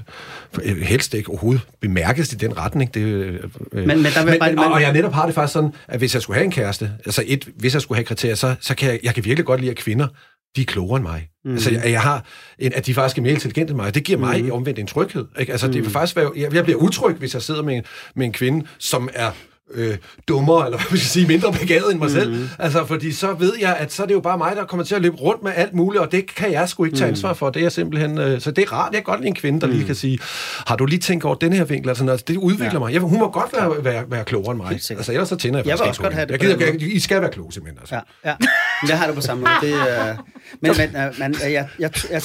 [0.82, 2.94] helst ikke overhovedet bemærkes i den retning.
[2.94, 5.54] Det, øh, men, men der vil men, bare, og, og jeg netop har det faktisk
[5.54, 8.36] sådan, at hvis jeg skulle have en kæreste, altså et, hvis jeg skulle have kriterier,
[8.36, 10.08] så, så kan jeg, jeg kan virkelig godt lide, at kvinder
[10.56, 11.30] de er klogere end mig.
[11.46, 11.52] Mm.
[11.52, 12.26] Altså, jeg, jeg har
[12.60, 13.96] en, at de faktisk er mere intelligente end mig.
[13.96, 14.52] Det giver mig mm.
[14.52, 15.26] omvendt en tryghed.
[15.40, 15.52] Ikke?
[15.52, 15.74] Altså, mm.
[15.74, 17.84] det vil faktisk være, jeg, jeg bliver utryg, hvis jeg sidder med en,
[18.16, 19.32] med en kvinde, som er
[19.74, 22.14] øh, dummere, eller hvad man skal sige, mindre begavet end mig mm.
[22.14, 22.50] selv.
[22.60, 24.96] Altså, fordi så ved jeg, at så er det jo bare mig, der kommer til
[24.96, 27.12] at løbe rundt med alt muligt, og det kan jeg sgu ikke tage mm.
[27.12, 27.50] ansvar for.
[27.50, 28.18] Det er simpelthen...
[28.18, 28.94] Øh, så det er rart.
[28.94, 29.74] Jeg kan godt lide en kvinde, der mm.
[29.74, 30.20] lige kan sige,
[30.68, 31.90] har du lige tænkt over den her vinkel?
[31.90, 32.80] Altså, altså det udvikler ja.
[32.80, 32.94] mig.
[32.94, 34.72] Jeg, hun må godt være, være, være klogere end mig.
[34.72, 36.32] Altså, ellers så tænder jeg faktisk jeg også godt have det.
[36.32, 37.80] Jeg gider, jeg, I skal være kloge, simpelthen.
[37.80, 37.96] Altså.
[37.96, 38.36] Ja, ja.
[38.82, 39.74] Men jeg har det på samme måde.
[39.74, 40.16] Det, øh,
[40.62, 42.22] men men, øh, men jeg, jeg, jeg, jeg,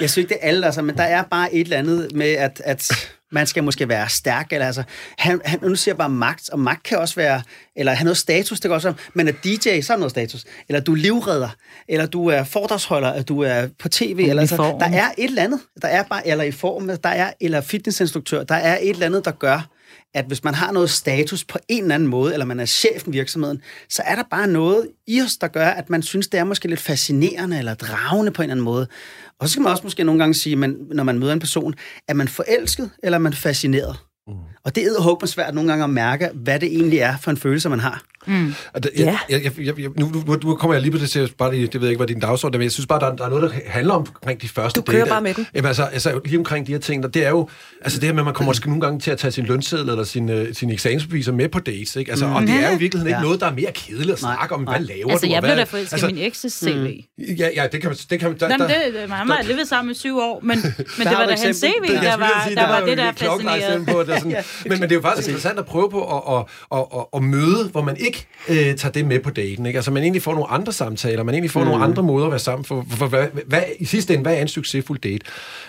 [0.00, 2.26] jeg synes ikke, det er alle, altså, men der er bare et eller andet med,
[2.26, 4.82] at, at man skal måske være stærk, eller altså,
[5.18, 7.42] han, han, nu siger bare magt, og magt kan også være,
[7.76, 10.80] eller have noget status, det kan også men at DJ, så er noget status, eller
[10.80, 11.48] du er livredder,
[11.88, 15.42] eller du er fordragsholder, eller du er på tv, eller altså, der er et eller
[15.42, 19.06] andet, der er bare, eller i form, der er, eller fitnessinstruktør, der er et eller
[19.06, 19.68] andet, der gør,
[20.16, 23.14] at hvis man har noget status på en eller anden måde, eller man er chefen
[23.14, 26.40] i virksomheden, så er der bare noget i os, der gør, at man synes, det
[26.40, 28.86] er måske lidt fascinerende eller dragende på en eller anden måde.
[29.40, 31.74] Og så skal man også måske nogle gange sige, man, når man møder en person,
[32.08, 33.96] er man forelsket, eller er man fascineret?
[34.26, 34.34] Mm.
[34.64, 37.36] Og det er jo svært nogle gange at mærke, hvad det egentlig er for en
[37.36, 38.02] følelse, man har.
[38.26, 38.54] Mm.
[38.74, 39.18] Det, jeg, Ja.
[39.36, 41.66] jeg, jeg, jeg, jeg, nu, nu, nu kommer jeg lige på det til, bare lige,
[41.66, 43.28] det ved jeg ikke, hvad din dagsorden er, men jeg synes bare, der, der er
[43.28, 45.10] noget, der handler om omkring de første Du kører date.
[45.10, 45.46] bare med den.
[45.54, 47.48] Jamen altså, altså, lige omkring de her ting, der, det er jo,
[47.82, 49.88] altså det her med, at man kommer måske nogle gange til at tage sin lønseddel
[49.88, 52.10] eller sin, uh, sin eksamensbeviser med på dates, ikke?
[52.10, 53.22] Altså, og det er jo i virkeligheden ikke Ja.
[53.22, 55.30] noget, der er mere kedeligt at snakke om, hvad laver Altså, du?
[55.30, 57.00] jeg og blev hvad, da forelsket i min ekses CV.
[57.38, 57.96] Ja, ja, det kan man...
[58.10, 58.66] Det kan man der, Nå, men der,
[59.00, 60.58] det, han har levet sammen i syv år, men,
[60.98, 61.56] men det var da hans.
[61.56, 63.58] CV, Det- der jeg skulle var, sige, der var det, der fascinerede.
[63.66, 64.32] eksempel På, at det er sådan,
[64.68, 66.44] men, men det er jo faktisk interessant at prøve på at, at,
[66.78, 68.15] at, at, at møde, hvor man ikke
[68.48, 69.66] øh, tager det med på daten.
[69.66, 69.76] Ikke?
[69.76, 71.66] Altså man egentlig får nogle andre samtaler, man egentlig får mm.
[71.66, 72.86] nogle andre måder at være sammen for.
[72.90, 75.24] for, for hvad, hvad, I sidste ende, hvad er en succesfuld date?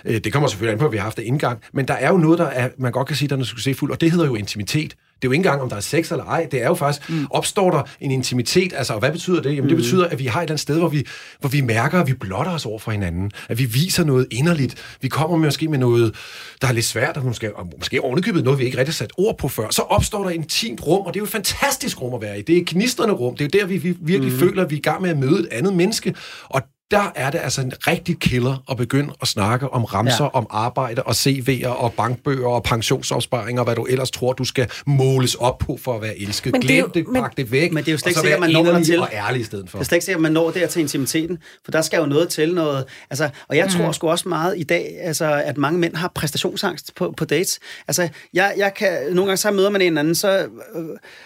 [0.06, 2.10] Øh, det kommer selvfølgelig an på, at vi har haft det indgang, men der er
[2.10, 4.26] jo noget, der er, man godt kan sige, der er noget succesfuldt, og det hedder
[4.26, 4.96] jo intimitet.
[5.21, 6.47] Det er jo ikke engang, om der er sex eller ej.
[6.51, 7.27] Det er jo faktisk, mm.
[7.30, 9.56] opstår der en intimitet, altså, og hvad betyder det?
[9.56, 11.06] Jamen, det betyder, at vi har et eller andet sted, hvor vi,
[11.39, 13.32] hvor vi mærker, at vi blotter os over for hinanden.
[13.49, 14.97] At vi viser noget inderligt.
[15.01, 16.15] Vi kommer måske med noget,
[16.62, 19.12] der er lidt svært, og måske, og måske ovenikøbet noget, vi ikke rigtig har sat
[19.17, 19.67] ord på før.
[19.69, 22.39] Så opstår der et intimt rum, og det er jo et fantastisk rum at være
[22.39, 22.41] i.
[22.41, 23.38] Det er et gnistrende rum.
[23.38, 24.39] Det er jo der, vi, vi virkelig mm.
[24.39, 26.15] føler, at vi er i gang med at møde et andet menneske.
[26.49, 30.30] Og der er det altså en rigtig killer at begynde at snakke om ramser, ja.
[30.34, 35.36] Om arbejde og CV'er og bankbøger og pensionsopsparinger, hvad du ellers tror, du skal måles
[35.36, 36.52] op på for at være elsket.
[36.52, 38.21] Men det Glem det, men- pak det væk, Men det er jo slet ikke så
[38.21, 39.00] sikkert, man når dertil.
[39.00, 39.78] og ærlig i stedet for.
[39.78, 42.06] Det er slet ikke sikkert, at man når der til intimiteten, for der skal jo
[42.06, 42.86] noget til noget.
[43.10, 46.95] Altså, og jeg tror sgu også meget i dag, altså, at mange mænd har præstationsangst
[46.95, 47.60] på, på dates.
[47.88, 50.38] Altså, jeg, jeg kan, nogle gange så møder man en anden, så,
[50.76, 50.86] øh,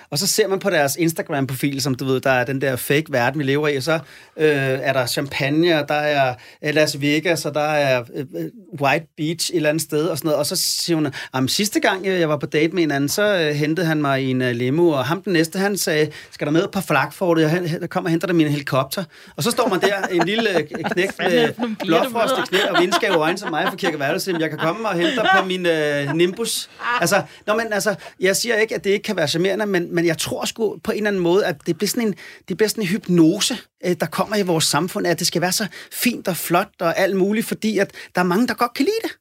[0.09, 3.05] og så ser man på deres Instagram-profil, som du ved, der er den der fake
[3.09, 3.93] verden, vi lever i, og så
[4.37, 4.47] øh,
[4.81, 8.45] er der champagne, og der er øh, Las Vegas, og der er øh, øh,
[8.81, 10.39] White Beach et eller andet sted, og sådan noget.
[10.39, 13.51] Og så siger hun, at sidste gang jeg var på date med en anden, så
[13.55, 16.67] hentede han mig i en limo, og ham den næste, han sagde, skal der med
[16.67, 19.03] på flakfortet, og han, kommer og henter dig min helikopter.
[19.35, 20.49] Og så står man der, en lille
[20.91, 22.63] knægt med nogle piger, du blåfrost i møder?
[22.63, 25.45] knæ og vindskæve øjne som mig fra Kirkeværelse, jeg kan komme og hente dig på
[25.45, 26.69] min øh, Nimbus.
[26.99, 30.05] Altså, nå, men, altså, jeg siger ikke, at det ikke kan være charmerende, men, men
[30.05, 32.15] jeg tror sgu på en eller anden måde, at det bliver sådan en,
[32.47, 35.51] det bliver sådan en hypnose, øh, der kommer i vores samfund, at det skal være
[35.51, 38.85] så fint og flot og alt muligt, fordi at der er mange, der godt kan
[38.85, 39.11] lide det.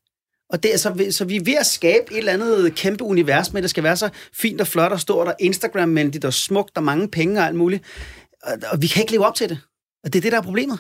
[0.51, 3.53] Og det er så, så vi er ved at skabe et eller andet kæmpe univers
[3.53, 6.77] med, at det skal være så fint og flot og stort og Instagram-venligt og smukt
[6.77, 7.85] og mange penge og alt muligt.
[8.43, 9.59] Og, og vi kan ikke leve op til det.
[10.05, 10.79] Og det er det, der er problemet.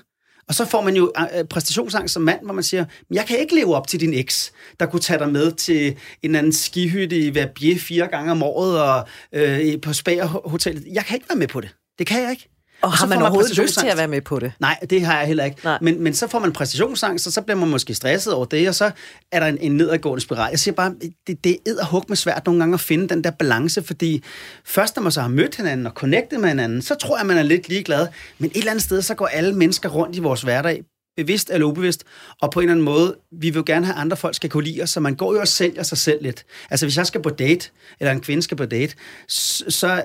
[0.48, 3.26] Og så får man jo øh, øh, præstationsangst som mand, hvor man siger, "Men jeg
[3.26, 6.38] kan ikke leve op til din eks, der kunne tage dig med til en eller
[6.38, 10.86] anden skihytte i Verbier fire gange om året og øh, på Spa Hotel.
[10.92, 11.74] Jeg kan ikke være med på det.
[11.98, 12.59] Det kan jeg ikke.
[12.82, 14.52] Og så har man får overhovedet lyst til at være med på det?
[14.60, 15.56] Nej, det har jeg heller ikke.
[15.64, 15.78] Nej.
[15.80, 18.74] Men, men så får man præstationsangst, og så bliver man måske stresset over det, og
[18.74, 18.90] så
[19.32, 20.50] er der en, en nedadgående spiral.
[20.50, 20.94] Jeg siger bare,
[21.26, 24.24] det, det er hug med svært nogle gange at finde den der balance, fordi
[24.64, 27.38] først når man så har mødt hinanden og connectet med hinanden, så tror jeg, man
[27.38, 28.06] er lidt ligeglad.
[28.38, 30.82] Men et eller andet sted, så går alle mennesker rundt i vores hverdag,
[31.16, 32.04] bevidst eller ubevidst,
[32.40, 34.50] og på en eller anden måde, vi vil jo gerne have, at andre folk skal
[34.50, 36.44] kunne lide os, så man går jo og sælger sig selv lidt.
[36.70, 38.94] Altså, hvis jeg skal på date, eller en kvinde skal på date,
[39.28, 40.02] så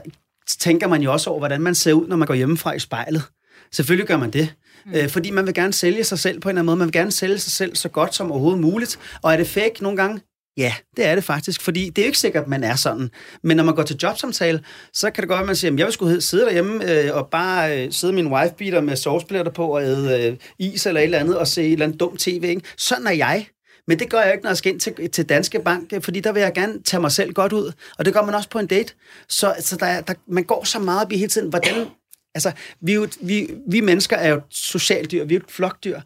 [0.48, 3.24] tænker man jo også over, hvordan man ser ud, når man går hjemmefra i spejlet.
[3.72, 4.54] Selvfølgelig gør man det.
[4.86, 4.94] Mm.
[4.94, 6.78] Øh, fordi man vil gerne sælge sig selv på en eller anden måde.
[6.78, 9.00] Man vil gerne sælge sig selv så godt som overhovedet muligt.
[9.22, 10.22] Og er det fake nogle gange?
[10.58, 13.10] Ja, det er det faktisk, fordi det er jo ikke sikkert, at man er sådan.
[13.44, 15.80] Men når man går til jobsamtale, så kan det godt være, at man siger, at
[15.80, 19.68] jeg vil skulle sidde derhjemme øh, og bare øh, sidde min wife-beater med sovsplitter på
[19.68, 22.44] og æde øh, is eller et eller andet og se et eller andet dumt tv.
[22.44, 22.62] Ikke?
[22.78, 23.48] Sådan er jeg.
[23.88, 26.32] Men det gør jeg ikke, når jeg skal ind til, til Danske Bank, fordi der
[26.32, 27.72] vil jeg gerne tage mig selv godt ud.
[27.98, 28.94] Og det gør man også på en date.
[29.30, 31.86] Så, så der, er- der, man går så meget op i hele tiden, hvordan...
[32.36, 35.52] Altså, vi, jo, vi, vi mennesker er jo et socialt dyr, vi er jo et
[35.52, 36.00] flokdyr.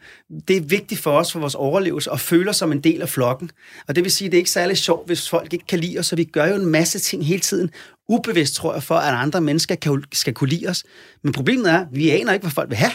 [0.48, 3.10] Det er vigtigt for os, for vores overlevelse, at føle os som en del af
[3.10, 3.52] flokken.
[3.88, 6.00] Og det vil sige, at det er ikke særlig sjovt, hvis folk ikke kan lide
[6.00, 7.70] os, så vi gør jo en masse ting hele tiden,
[8.10, 10.84] ubevidst, tror jeg, for at andre mennesker kan, skal kunne lide os.
[11.24, 12.92] Men problemet er, at vi aner ikke, hvad folk vil have.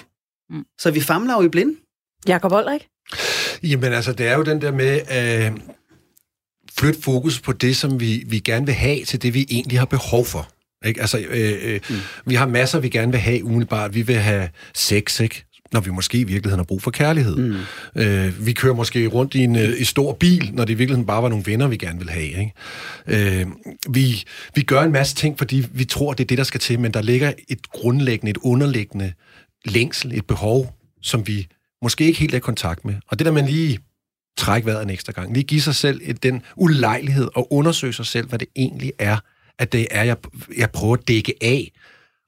[0.51, 0.65] Mm.
[0.81, 1.75] Så vi famler jo i blinde.
[2.29, 2.87] Jakob Olrik?
[3.63, 5.59] Jamen altså, det er jo den der med at øh,
[6.79, 9.87] flytte fokus på det, som vi, vi gerne vil have, til det, vi egentlig har
[9.87, 10.49] behov for.
[10.87, 11.01] Ikke?
[11.01, 11.97] Altså, øh, øh, mm.
[12.27, 13.95] vi har masser, vi gerne vil have umiddelbart.
[13.95, 15.45] Vi vil have sex, ikke?
[15.73, 17.37] når vi måske i virkeligheden har brug for kærlighed.
[17.37, 17.57] Mm.
[18.03, 21.07] Øh, vi kører måske rundt i en øh, i stor bil, når det i virkeligheden
[21.07, 22.27] bare var nogle venner, vi gerne vil have.
[22.27, 22.53] Ikke?
[23.41, 23.47] Øh,
[23.91, 26.81] vi, vi gør en masse ting, fordi vi tror, det er det, der skal til,
[26.81, 29.13] men der ligger et grundlæggende, et underliggende
[29.65, 31.47] længsel, et behov, som vi
[31.85, 32.95] måske ikke helt er i kontakt med.
[33.09, 33.79] Og det der man lige
[34.37, 38.29] trække vejret en ekstra gang, lige give sig selv den ulejlighed og undersøge sig selv,
[38.29, 39.17] hvad det egentlig er,
[39.59, 40.17] at det er, jeg,
[40.57, 41.73] jeg prøver at dække af.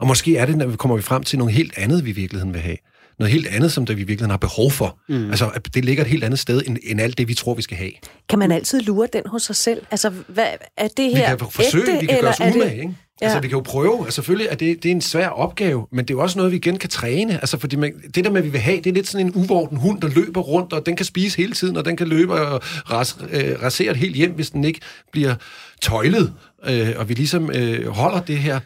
[0.00, 2.12] Og måske er det, når vi kommer vi frem til noget helt andet, vi i
[2.12, 2.76] virkeligheden vil have.
[3.18, 4.98] Noget helt andet, som det vi i virkeligheden har behov for.
[5.08, 5.30] Mm.
[5.30, 7.62] Altså, at det ligger et helt andet sted, end, end alt det, vi tror, vi
[7.62, 7.90] skal have.
[8.28, 9.82] Kan man altid lure den hos sig selv?
[9.90, 12.44] Altså, hvad, er det Vi her kan forsøge, ægte, vi kan eller gøre os er
[12.46, 12.94] det- umage, ikke?
[13.20, 13.26] Ja.
[13.26, 13.98] Altså, vi kan jo prøve.
[14.04, 16.52] Altså, selvfølgelig er det, det er en svær opgave, men det er jo også noget,
[16.52, 17.34] vi igen kan træne.
[17.34, 19.32] Altså, fordi man, det der med, at vi vil have, det er lidt sådan en
[19.34, 22.32] uvorten hund, der løber rundt, og den kan spise hele tiden, og den kan løbe
[22.34, 24.80] og ras, øh, rasere et helt hjem, hvis den ikke
[25.12, 25.34] bliver
[25.82, 26.32] tøjlet.
[26.66, 28.60] Øh, og vi ligesom øh, holder det her,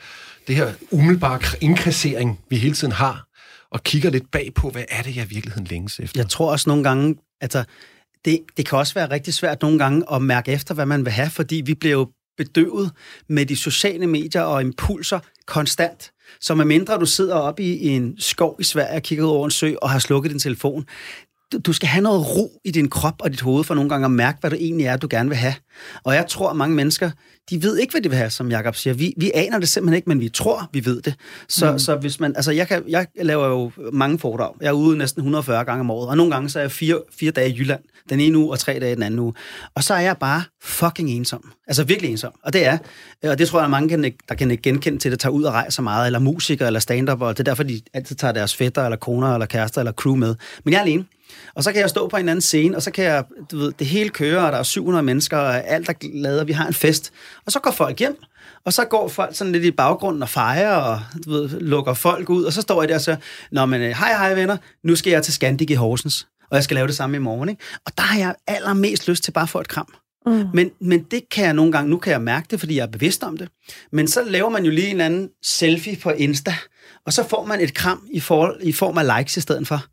[0.48, 3.24] det her umiddelbare indkassering, vi hele tiden har,
[3.72, 6.20] og kigger lidt bag på, hvad er det, jeg i virkeligheden længes efter.
[6.20, 7.64] Jeg tror også nogle gange, altså,
[8.24, 11.12] det, det kan også være rigtig svært nogle gange at mærke efter, hvad man vil
[11.12, 12.90] have, fordi vi bliver jo bedøvet
[13.28, 16.12] med de sociale medier og impulser konstant.
[16.40, 19.50] Så medmindre du sidder oppe i en skov i Sverige og kigger ud over en
[19.50, 20.86] sø og har slukket din telefon,
[21.58, 24.10] du skal have noget ro i din krop og dit hoved for nogle gange at
[24.10, 25.54] mærke, hvad det egentlig er, du gerne vil have.
[26.04, 27.10] Og jeg tror, at mange mennesker,
[27.50, 28.94] de ved ikke, hvad de vil have, som Jakob siger.
[28.94, 31.14] Vi, vi aner det simpelthen ikke, men vi tror, vi ved det.
[31.48, 31.78] Så, mm.
[31.78, 34.54] så hvis man, altså jeg, kan, jeg laver jo mange foredrag.
[34.60, 37.00] Jeg er ude næsten 140 gange om året, og nogle gange så er jeg fire,
[37.18, 39.34] fire dage i Jylland, den ene uge, og tre dage den anden uge.
[39.74, 41.52] Og så er jeg bare fucking ensom.
[41.66, 42.32] Altså virkelig ensom.
[42.42, 42.78] Og det er,
[43.24, 45.52] og det tror jeg, at mange, der kan ikke genkende til det, tager ud og
[45.52, 48.84] rejser meget, eller musikere, eller stand-up, og det er derfor, de altid tager deres fætter,
[48.84, 50.34] eller koner, eller kærester, eller crew med.
[50.64, 51.04] Men jeg er alene.
[51.54, 53.72] Og så kan jeg stå på en anden scene, og så kan jeg, du ved,
[53.78, 56.66] det hele kører, og der er 700 mennesker, og alt er glade, og vi har
[56.66, 57.12] en fest.
[57.46, 58.16] Og så går folk hjem,
[58.64, 62.30] og så går folk sådan lidt i baggrunden og fejrer, og du ved, lukker folk
[62.30, 63.16] ud, og så står jeg der og siger,
[63.52, 66.64] Nå, men øh, hej, hej venner, nu skal jeg til Scandic i Horsens, og jeg
[66.64, 67.48] skal lave det samme i morgen.
[67.48, 67.62] Ikke?
[67.86, 69.94] Og der har jeg allermest lyst til bare at få et kram.
[70.26, 70.46] Mm.
[70.54, 72.90] Men, men det kan jeg nogle gange, nu kan jeg mærke det, fordi jeg er
[72.90, 73.48] bevidst om det.
[73.92, 76.54] Men så laver man jo lige en anden selfie på Insta,
[77.06, 79.84] og så får man et kram i, for, i form af likes i stedet for.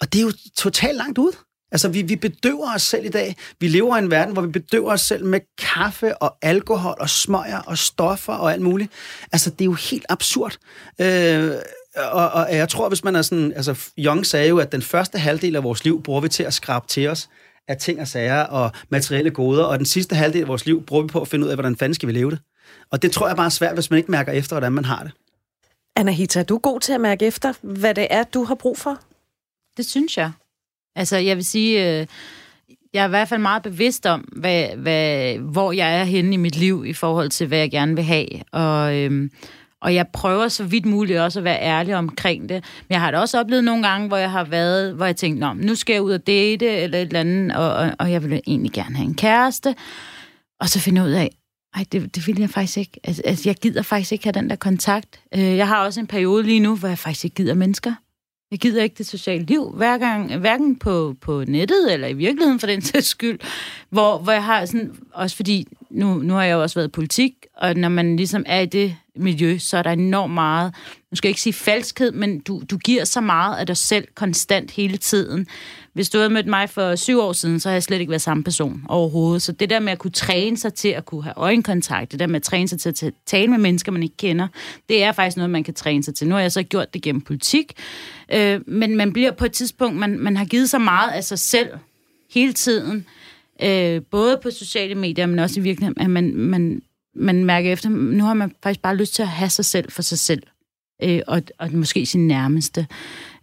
[0.00, 1.32] Og det er jo totalt langt ud.
[1.72, 3.36] Altså, vi, vi bedøver os selv i dag.
[3.60, 7.10] Vi lever i en verden, hvor vi bedøver os selv med kaffe og alkohol og
[7.10, 8.92] smøger og stoffer og alt muligt.
[9.32, 10.56] Altså, det er jo helt absurd.
[11.00, 11.52] Øh,
[11.96, 13.52] og, og jeg tror, hvis man er sådan...
[13.52, 16.54] Altså, Jung sagde jo, at den første halvdel af vores liv bruger vi til at
[16.54, 17.28] skrabe til os
[17.68, 21.02] af ting og sager og materielle goder, og den sidste halvdel af vores liv bruger
[21.02, 22.38] vi på at finde ud af, hvordan fanden skal vi leve det.
[22.90, 25.02] Og det tror jeg bare er svært, hvis man ikke mærker efter, hvordan man har
[25.02, 25.12] det.
[25.96, 28.98] Anahita, er du god til at mærke efter, hvad det er, du har brug for?
[29.76, 30.30] Det synes jeg.
[30.96, 32.06] Altså, jeg vil sige, øh,
[32.92, 36.36] jeg er i hvert fald meget bevidst om, hvad, hvad, hvor jeg er henne i
[36.36, 38.28] mit liv i forhold til, hvad jeg gerne vil have.
[38.52, 39.30] Og, øhm,
[39.80, 42.64] og jeg prøver så vidt muligt også at være ærlig omkring det.
[42.88, 45.40] Men jeg har da også oplevet nogle gange, hvor jeg har været, hvor jeg tænkte,
[45.40, 48.22] Nå, nu skal jeg ud og date, eller et eller andet, og, og, og jeg
[48.22, 49.74] vil egentlig gerne have en kæreste.
[50.60, 51.30] Og så finde ud af,
[51.74, 53.00] ej, det, det vil jeg faktisk ikke.
[53.04, 55.20] Altså, altså, jeg gider faktisk ikke have den der kontakt.
[55.34, 57.94] Øh, jeg har også en periode lige nu, hvor jeg faktisk ikke gider mennesker.
[58.50, 62.60] Jeg gider ikke det sociale liv, hver gang, hverken på, på nettet eller i virkeligheden
[62.60, 63.38] for den sags skyld,
[63.90, 66.90] hvor, hvor jeg har sådan, også fordi, nu, nu har jeg jo også været i
[66.90, 70.74] politik, og når man ligesom er i det miljø, så er der enormt meget,
[71.10, 74.08] nu skal jeg ikke sige falskhed, men du, du giver så meget af dig selv
[74.14, 75.46] konstant hele tiden.
[75.92, 78.22] Hvis du havde mødt mig for syv år siden, så havde jeg slet ikke været
[78.22, 79.42] samme person overhovedet.
[79.42, 82.26] Så det der med at kunne træne sig til at kunne have øjenkontakt, det der
[82.26, 84.48] med at træne sig til at tale med mennesker, man ikke kender,
[84.88, 86.28] det er faktisk noget, man kan træne sig til.
[86.28, 87.72] Nu har jeg så gjort det gennem politik,
[88.32, 91.38] øh, men man bliver på et tidspunkt, man, man har givet så meget af sig
[91.38, 91.68] selv
[92.30, 93.06] hele tiden,
[93.62, 96.82] øh, både på sociale medier, men også i virkeligheden, at man, man,
[97.16, 100.02] man mærker efter, nu har man faktisk bare lyst til at have sig selv for
[100.02, 100.42] sig selv,
[101.02, 102.86] øh, og, og måske sin nærmeste.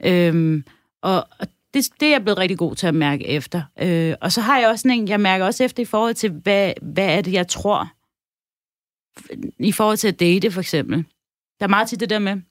[0.06, 0.64] Øh,
[1.02, 3.62] og, og det, det er jeg blevet rigtig god til at mærke efter.
[3.80, 6.74] Øh, og så har jeg også en, jeg mærker også efter i forhold til, hvad,
[6.82, 7.92] hvad er det, jeg tror,
[9.60, 10.98] i forhold til at date for eksempel.
[11.60, 12.42] Der er meget til det der med,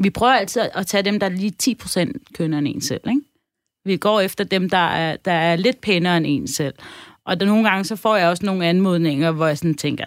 [0.00, 3.20] vi prøver altid at tage dem, der er lige 10% kønner end en selv, ikke?
[3.84, 6.74] Vi går efter dem, der er, der er lidt pænere end en selv.
[7.24, 10.04] Og der nogle gange, så får jeg også nogle anmodninger, hvor jeg sådan tænker,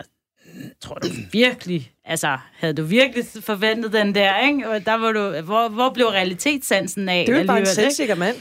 [0.81, 4.69] tror du virkelig, altså, havde du virkelig forventet den der, ikke?
[4.69, 7.25] Og der var du, hvor, hvor blev realitetssansen af?
[7.27, 8.35] Det er jo bare en selvsikker mand.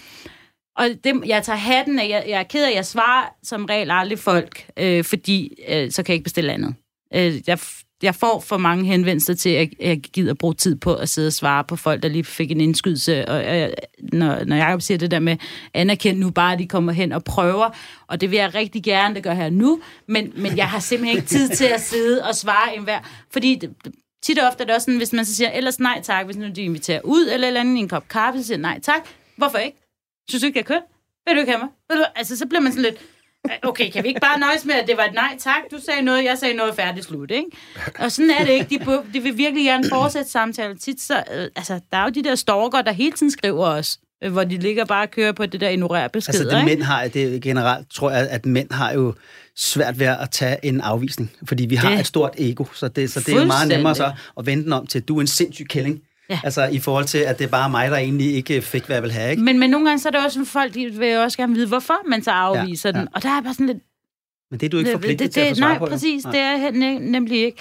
[0.77, 3.65] Og det, jeg tager hatten af, jeg, jeg er ked af, at jeg svarer som
[3.65, 6.75] regel aldrig folk, øh, fordi øh, så kan jeg ikke bestille andet.
[7.15, 7.59] Øh, jeg,
[8.03, 11.33] jeg får for mange henvendelser til, at jeg gider bruge tid på at sidde og
[11.33, 13.29] svare på folk, der lige fik en indskydelse.
[13.29, 13.71] Og
[14.13, 15.37] når, når jeg siger det der med,
[15.75, 17.71] anerkend nu bare, at de kommer hen og prøver,
[18.07, 21.17] og det vil jeg rigtig gerne, det gør her nu, men, men jeg har simpelthen
[21.17, 23.71] ikke tid til at sidde og svare enhver, fordi det,
[24.23, 26.37] tit og ofte er det også sådan, hvis man så siger, ellers nej tak, hvis
[26.37, 29.09] nu de inviterer ud, eller eller andet en kop kaffe, så siger nej tak.
[29.37, 29.79] Hvorfor ikke?
[30.31, 30.81] Synes du ikke, jeg køn?
[31.27, 32.07] Vil du ikke have mig?
[32.17, 33.01] Altså, så bliver man sådan lidt,
[33.63, 35.63] Okay, kan vi ikke bare nøjes med, at det var et nej tak?
[35.71, 37.47] Du sagde noget, jeg sagde noget, færdigt slut, ikke?
[37.99, 38.67] Og sådan er det ikke.
[38.71, 40.79] De, de vil virkelig gerne fortsætte samtalen.
[40.79, 43.99] Tit, så, øh, altså, der er jo de der stalker, der hele tiden skriver os,
[44.25, 46.83] øh, hvor de ligger bare og kører på det der ignorerer beskeder, Altså, det mænd
[46.83, 49.15] har, det generelt tror jeg, at mænd har jo
[49.57, 53.11] svært ved at tage en afvisning, fordi vi har Det- et stort ego, så det,
[53.13, 55.27] så det er jo meget nemmere så at vende den om til, du er en
[55.27, 56.01] sindssyg kælling.
[56.31, 56.41] Ja.
[56.45, 59.03] Altså i forhold til, at det er bare mig, der egentlig ikke fik, hvad jeg
[59.03, 59.43] vil have, ikke?
[59.43, 61.69] Men, men nogle gange så er det også sådan, folk de vil også gerne vide,
[61.69, 63.01] hvorfor man så afviser Ja, den.
[63.01, 63.07] ja.
[63.15, 63.79] Og der er bare sådan lidt...
[64.51, 65.87] Men det er du ikke forpligtet det, til at få Nej, på.
[65.87, 66.25] præcis.
[66.25, 66.33] Nej.
[66.33, 67.59] Det er jeg ne- nemlig ikke.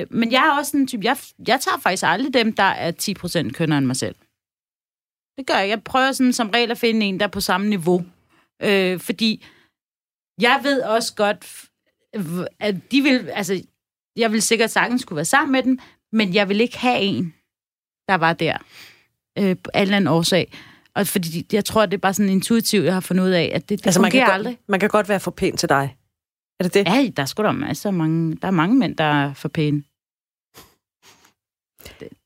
[0.00, 1.04] Øh, men jeg er også sådan en type...
[1.04, 1.16] Jeg,
[1.48, 2.92] jeg tager faktisk aldrig dem, der er
[3.46, 4.14] 10% kønner end mig selv.
[5.38, 5.68] Det gør jeg.
[5.68, 8.04] Jeg prøver sådan som regel at finde en, der er på samme niveau.
[8.62, 9.44] Øh, fordi
[10.40, 11.64] jeg ved også godt,
[12.60, 13.28] at de vil...
[13.34, 13.62] Altså,
[14.16, 15.78] jeg vil sikkert sagtens kunne være sammen med dem,
[16.12, 17.34] Men jeg vil ikke have en,
[18.08, 18.56] der var der.
[19.38, 20.52] Øh, på en eller anden årsag.
[20.94, 23.68] Og fordi jeg tror, det er bare sådan intuitivt, jeg har fundet ud af, at
[23.68, 24.58] det, det altså, man kan, fungerer godt, aldrig.
[24.68, 25.96] man kan godt være for pæn til dig.
[26.60, 26.86] Er det det?
[26.86, 29.48] Ja, der er sgu da masser af mange, der er mange mænd, der er for
[29.48, 29.82] pæne.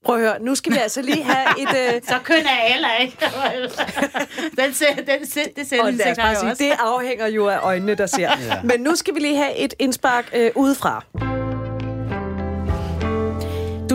[0.05, 1.95] Prøv at høre, nu skal vi altså lige have et...
[1.95, 2.03] Øh...
[2.03, 3.17] Så køn er heller ikke.
[4.65, 7.59] den, ser, den, ser, det ser Og lad os bare sige, det afhænger jo af
[7.63, 8.21] øjnene, der ser.
[8.21, 8.63] ja.
[8.63, 11.05] Men nu skal vi lige have et indspark øh, udefra.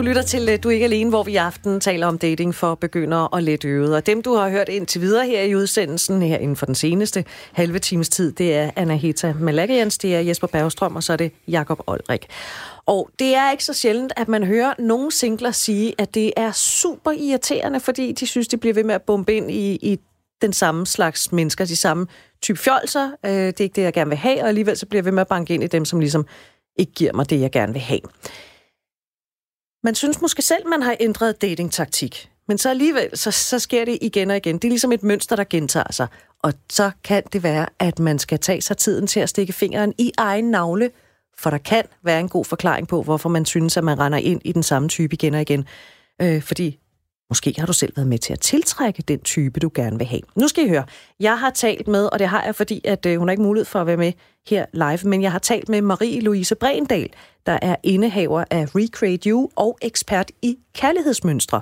[0.06, 2.74] Lytter til øh, Du er ikke alene, hvor vi i aften taler om dating for
[2.74, 3.96] begyndere og let øvede.
[3.96, 7.24] Og dem, du har hørt indtil videre her i udsendelsen, her inden for den seneste
[7.52, 11.32] halve times tid, det er Anahita Malakians, det er Jesper Bergstrøm, og så er det
[11.48, 12.26] Jakob Olrik.
[12.86, 16.52] Og det er ikke så sjældent, at man hører nogle singler sige, at det er
[16.52, 19.98] super irriterende, fordi de synes, de bliver ved med at bombe ind i, i
[20.42, 22.06] den samme slags mennesker, de samme
[22.42, 23.10] type fjolser.
[23.24, 25.12] Øh, det er ikke det, jeg gerne vil have, og alligevel så bliver jeg ved
[25.12, 26.26] med at banke ind i dem, som ligesom
[26.78, 28.00] ikke giver mig det, jeg gerne vil have.
[29.86, 32.30] Man synes måske selv, man har ændret datingtaktik.
[32.48, 34.54] Men så alligevel, så, så sker det igen og igen.
[34.54, 36.06] Det er ligesom et mønster, der gentager sig.
[36.42, 39.92] Og så kan det være, at man skal tage sig tiden til at stikke fingeren
[39.98, 40.90] i egen navle,
[41.38, 44.40] for der kan være en god forklaring på, hvorfor man synes, at man render ind
[44.44, 45.64] i den samme type igen og igen.
[46.22, 46.78] Øh, fordi
[47.28, 50.20] måske har du selv været med til at tiltrække den type, du gerne vil have.
[50.36, 50.84] Nu skal I høre.
[51.20, 53.64] Jeg har talt med, og det har jeg, fordi at øh, hun har ikke mulighed
[53.64, 54.12] for at være med
[54.48, 57.08] her live, men jeg har talt med Marie-Louise Brendal,
[57.46, 61.60] der er indehaver af Recreate You og ekspert i kærlighedsmønstre.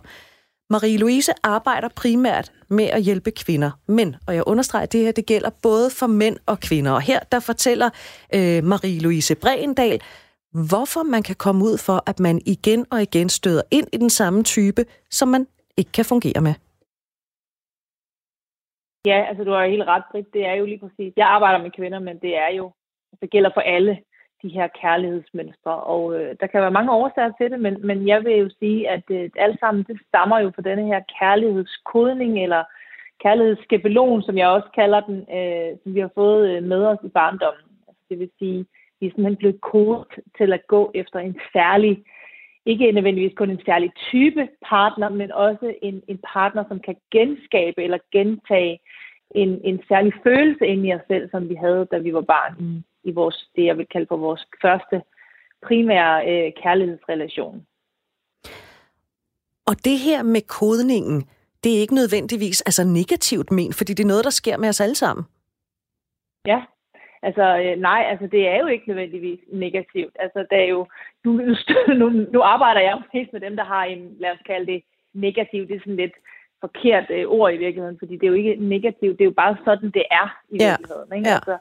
[0.73, 5.27] Marie-Louise arbejder primært med at hjælpe kvinder, men, og jeg understreger, at det her det
[5.27, 6.93] gælder både for mænd og kvinder.
[6.93, 7.91] Og her der fortæller
[8.35, 10.01] øh, Marie-Louise Brendal,
[10.55, 14.11] hvorfor man kan komme ud for, at man igen og igen støder ind i den
[14.11, 16.55] samme type, som man ikke kan fungere med.
[19.07, 20.35] Ja, altså du har helt ret, Britt.
[20.35, 21.13] Det er jo lige præcis.
[21.17, 22.73] Jeg arbejder med kvinder, men det er jo,
[23.21, 23.99] det gælder for alle
[24.43, 25.75] de her kærlighedsmønstre.
[25.93, 28.91] Og øh, der kan være mange årsager til det, men, men jeg vil jo sige,
[28.91, 32.65] at øh, alt sammen det stammer jo fra denne her kærlighedskodning, eller
[33.23, 37.09] kærlighedsskabelon, som jeg også kalder den, øh, som vi har fået øh, med os i
[37.09, 37.67] barndommen.
[37.89, 38.67] Altså, det vil sige,
[39.01, 42.05] vi er simpelthen blevet kodet til at gå efter en særlig,
[42.67, 47.83] ikke nødvendigvis kun en særlig type partner, men også en, en partner, som kan genskabe
[47.83, 48.79] eller gentage
[49.35, 52.55] en, en særlig følelse ind i os selv, som vi havde, da vi var barn
[52.61, 55.03] i, i vores, det, jeg vil kalde for vores første
[55.67, 57.67] primære øh, kærlighedsrelation.
[59.67, 61.25] Og det her med kodningen,
[61.65, 64.81] det er ikke nødvendigvis altså negativt men, fordi det er noget, der sker med os
[64.81, 65.25] alle sammen.
[66.47, 66.63] Ja,
[67.27, 70.15] altså øh, nej, altså det er jo ikke nødvendigvis negativt.
[70.25, 70.87] Altså det er jo,
[71.25, 71.31] nu,
[72.01, 74.83] nu, nu arbejder jeg jo mest med dem, der har en, lad os kalde det
[75.13, 76.17] negativt, det er sådan lidt
[76.61, 79.57] forkert øh, ord i virkeligheden, fordi det er jo ikke negativt, det er jo bare
[79.65, 80.71] sådan, det er i ja.
[80.71, 81.11] virkeligheden.
[81.17, 81.29] Ikke?
[81.29, 81.35] Ja.
[81.35, 81.57] Altså,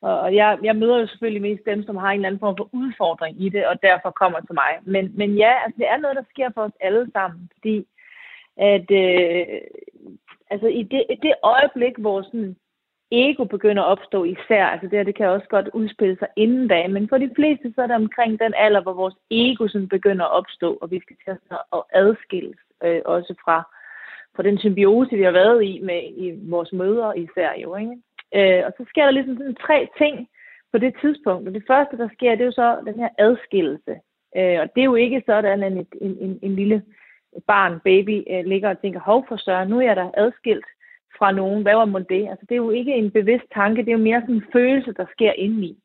[0.00, 2.68] og jeg, jeg møder jo selvfølgelig mest dem, som har en eller anden form for
[2.72, 4.72] udfordring i det, og derfor kommer til mig.
[4.82, 7.86] Men, men ja, altså, det er noget, der sker for os alle sammen, fordi
[8.56, 9.46] at øh,
[10.50, 12.56] altså, i det, det øjeblik, hvor sådan,
[13.10, 16.68] ego begynder at opstå især, altså det her, det kan også godt udspille sig inden
[16.68, 19.88] da, men for de fleste så er det omkring den alder, hvor vores ego sådan
[19.88, 21.30] begynder at opstå, og vi skal til
[21.72, 23.62] at adskilles øh, også fra,
[24.36, 27.96] fra den symbiose, vi har været i med i vores mødre især jo, ikke?
[28.34, 30.28] Øh, og så sker der ligesom sådan tre ting
[30.72, 31.48] på det tidspunkt.
[31.48, 33.94] Og det første, der sker, det er jo så den her adskillelse.
[34.36, 36.82] Øh, og det er jo ikke sådan, at en, en, en, en lille
[37.46, 40.66] barn, baby, øh, ligger og tænker, hov for søren, nu er jeg da adskilt
[41.18, 41.62] fra nogen.
[41.62, 42.28] Hvad var mon det?
[42.28, 44.92] Altså, det er jo ikke en bevidst tanke, det er jo mere sådan en følelse,
[44.92, 45.78] der sker indeni.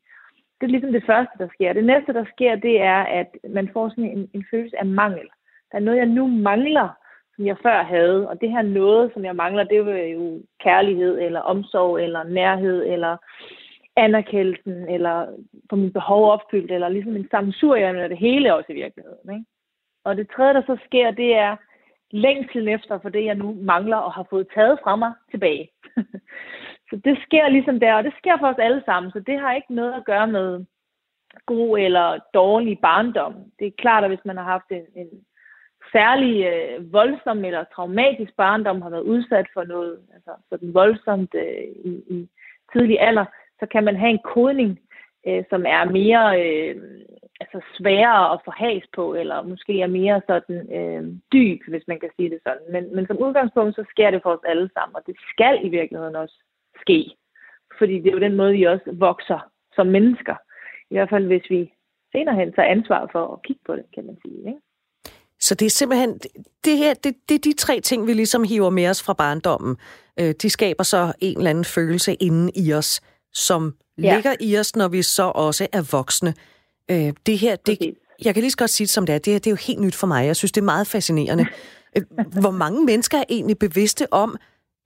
[0.61, 1.73] Det er ligesom det første, der sker.
[1.73, 5.27] Det næste, der sker, det er, at man får sådan en, en følelse af mangel.
[5.71, 6.89] Der er noget, jeg nu mangler,
[7.35, 8.29] som jeg før havde.
[8.29, 12.85] Og det her noget, som jeg mangler, det er jo kærlighed, eller omsorg, eller nærhed,
[12.85, 13.17] eller
[13.95, 15.27] anerkendelsen, eller
[15.69, 19.33] få min behov opfyldt, eller ligesom en sammensurium af det hele også i virkeligheden.
[19.33, 19.45] Ikke?
[20.03, 21.55] Og det tredje, der så sker, det er
[22.11, 25.69] længsel efter for det, jeg nu mangler og har fået taget fra mig tilbage.
[26.89, 29.53] så det sker ligesom der, og det sker for os alle sammen, så det har
[29.53, 30.65] ikke noget at gøre med
[31.45, 33.35] god eller dårlig barndom.
[33.59, 35.09] Det er klart, at hvis man har haft en, en
[35.91, 41.91] særlig øh, voldsom eller traumatisk barndom, har været udsat for noget altså sådan voldsomt øh,
[41.91, 42.29] i, i
[42.73, 43.25] tidlig alder,
[43.59, 44.79] så kan man have en kodning,
[45.27, 46.75] øh, som er mere øh,
[47.43, 51.03] altså sværere at få has på, eller måske er mere sådan øh,
[51.33, 52.67] dyb, hvis man kan sige det sådan.
[52.73, 55.69] Men, men som udgangspunkt, så sker det for os alle sammen, og det skal i
[55.69, 56.37] virkeligheden også
[56.81, 56.99] ske.
[57.77, 59.39] Fordi det er jo den måde, vi også vokser
[59.75, 60.35] som mennesker.
[60.91, 61.73] I hvert fald, hvis vi
[62.11, 64.39] senere hen tager ansvar for at kigge på det, kan man sige.
[64.39, 64.61] Ikke?
[65.39, 66.19] Så det er simpelthen,
[66.65, 69.77] det her, det, det er de tre ting, vi ligesom hiver med os fra barndommen.
[70.19, 73.01] Øh, de skaber så en eller anden følelse inden i os,
[73.33, 74.15] som ja.
[74.15, 76.33] ligger i os, når vi så også er voksne.
[76.91, 79.19] Øh, det her, det, jeg kan lige så godt sige det som det er.
[79.19, 79.39] Det, er.
[79.39, 80.25] det er jo helt nyt for mig.
[80.25, 81.45] Jeg synes, det er meget fascinerende.
[81.95, 82.03] Øh,
[82.41, 84.37] hvor mange mennesker er egentlig bevidste om,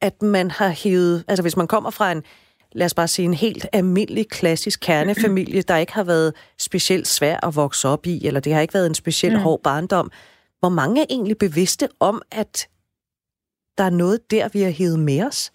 [0.01, 1.25] at man har hævet...
[1.27, 2.23] Altså, hvis man kommer fra en,
[2.71, 7.47] lad os bare sige, en helt almindelig, klassisk kernefamilie, der ikke har været specielt svær
[7.47, 9.41] at vokse op i, eller det har ikke været en specielt mm.
[9.41, 10.11] hård barndom.
[10.59, 12.67] Hvor mange er egentlig bevidste om, at
[13.77, 15.53] der er noget der, vi har hævet med os?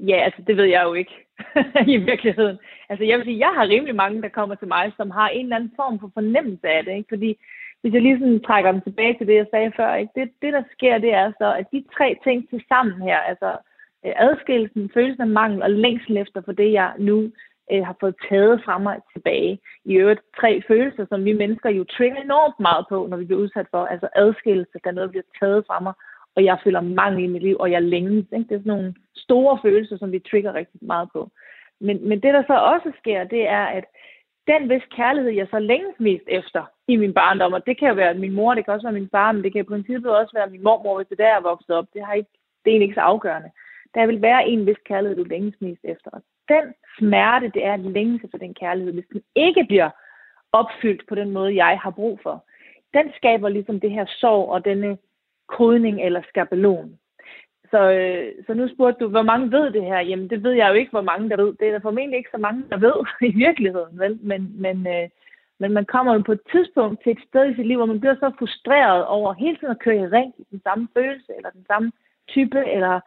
[0.00, 1.12] Ja, altså det ved jeg jo ikke
[1.94, 2.58] i virkeligheden.
[2.92, 5.44] Altså jeg vil sige, jeg har rimelig mange, der kommer til mig, som har en
[5.46, 6.92] eller anden form for fornemmelse af det.
[6.92, 7.12] Ikke?
[7.14, 7.30] Fordi
[7.80, 10.12] hvis jeg lige sådan trækker dem tilbage til det, jeg sagde før, ikke?
[10.16, 13.50] Det, det der sker, det er så, at de tre ting til sammen her, altså
[14.06, 17.16] øh, adskillelsen, følelsen af mangel og længsel efter for det, jeg nu
[17.72, 19.58] øh, har fået taget fra mig tilbage.
[19.84, 23.40] I øvrigt tre følelser, som vi mennesker jo trigger enormt meget på, når vi bliver
[23.40, 23.84] udsat for.
[23.86, 25.92] Altså adskillelse, der er noget, der bliver taget fra mig,
[26.36, 28.26] og jeg føler mangel i mit liv, og jeg længes.
[28.32, 28.48] Ikke?
[28.48, 31.30] Det er sådan nogle store følelser, som vi trigger rigtig meget på.
[31.86, 33.84] Men, men det, der så også sker, det er, at
[34.46, 37.94] den vis kærlighed, jeg så længes mest efter i min barndom, og det kan jo
[37.94, 40.32] være min mor, det kan også være min far, men det kan i princippet også
[40.34, 41.86] være min mormor, hvis det der er vokset op.
[41.94, 42.30] Det, har ikke,
[42.64, 43.50] det er egentlig ikke så afgørende.
[43.94, 46.10] Der vil være en vis kærlighed, du længes mest efter.
[46.10, 49.90] Og den smerte, det er at længes efter den kærlighed, hvis den ikke bliver
[50.52, 52.44] opfyldt på den måde, jeg har brug for,
[52.94, 54.98] den skaber ligesom det her sorg og denne
[55.46, 56.98] kodning eller skabelon.
[57.72, 60.00] Så, øh, så nu spurgte du, hvor mange ved det her?
[60.00, 61.52] Jamen, det ved jeg jo ikke, hvor mange der ved.
[61.58, 62.96] Det er der formentlig ikke så mange, der ved
[63.30, 64.18] i virkeligheden, vel?
[64.22, 65.08] Men, men, øh,
[65.60, 68.00] men man kommer jo på et tidspunkt til et sted i sit liv, hvor man
[68.00, 71.50] bliver så frustreret over hele tiden at køre i ring i den samme følelse, eller
[71.50, 71.92] den samme
[72.28, 73.00] type, eller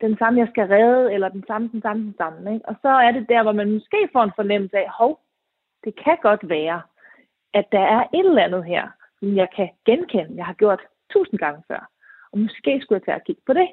[0.00, 2.54] den samme, jeg skal redde, eller den samme, den samme, den samme.
[2.54, 2.68] Ikke?
[2.68, 5.20] Og så er det der, hvor man måske får en fornemmelse af, hov,
[5.84, 6.82] det kan godt være,
[7.54, 8.84] at der er et eller andet her,
[9.18, 11.90] som jeg kan genkende, jeg har gjort tusind gange før.
[12.32, 13.68] Og måske skulle jeg tage at kigge på det.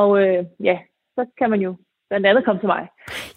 [0.00, 0.78] Og øh, ja,
[1.14, 1.76] så kan man jo
[2.10, 2.88] blandt andet komme til mig.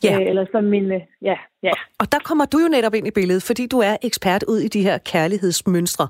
[0.03, 0.13] Ja.
[0.21, 1.71] Øh, eller som min, øh, ja, ja.
[2.01, 4.67] Og der kommer du jo netop ind i billedet, fordi du er ekspert ud i
[4.67, 6.07] de her kærlighedsmønstre.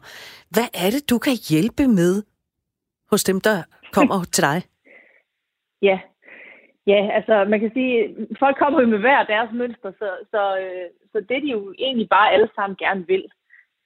[0.50, 2.24] Hvad er det, du kan hjælpe med
[3.12, 3.58] hos dem, der
[3.94, 4.62] kommer til dig?
[5.82, 6.00] Ja,
[6.88, 10.90] Ja, altså man kan sige, folk kommer jo med hver deres mønster, så, så, øh,
[11.12, 13.26] så det de jo egentlig bare alle sammen gerne vil,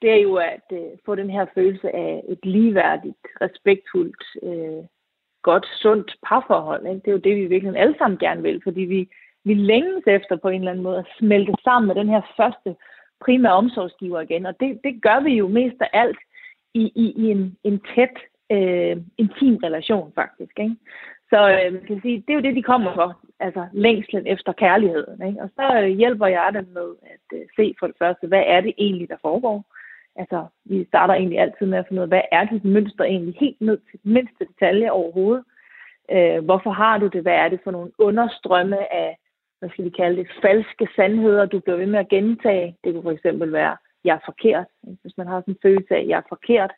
[0.01, 4.83] det er jo at øh, få den her følelse af et ligeværdigt, respektfuldt, øh,
[5.41, 6.87] godt, sundt parforhold.
[6.87, 6.99] Ikke?
[6.99, 9.09] Det er jo det, vi virkelig alle sammen gerne vil, fordi vi,
[9.43, 12.75] vi længes efter på en eller anden måde at smelte sammen med den her første
[13.25, 14.45] primære omsorgsgiver igen.
[14.45, 16.19] Og det, det gør vi jo mest af alt
[16.73, 18.17] i, i, i en, en tæt,
[18.51, 20.59] øh, intim relation faktisk.
[20.59, 20.75] Ikke?
[21.29, 24.51] Så øh, man kan sige, det er jo det, de kommer for, altså længslen efter
[24.53, 25.27] kærligheden.
[25.27, 25.41] Ikke?
[25.41, 28.61] Og så øh, hjælper jeg dem med at øh, se for det første, hvad er
[28.61, 29.65] det egentlig, der foregår?
[30.15, 33.35] Altså, vi starter egentlig altid med at finde ud af, hvad er dit mønster egentlig
[33.39, 35.43] helt ned til den mindste detalje overhovedet.
[36.11, 37.21] Øh, hvorfor har du det?
[37.21, 39.17] Hvad er det for nogle understrømme af,
[39.59, 42.77] hvad skal vi kalde det, falske sandheder, du bliver ved med at gentage?
[42.83, 44.67] Det kunne for eksempel være, jeg er forkert.
[45.01, 46.71] Hvis man har sådan en følelse af, jeg er forkert,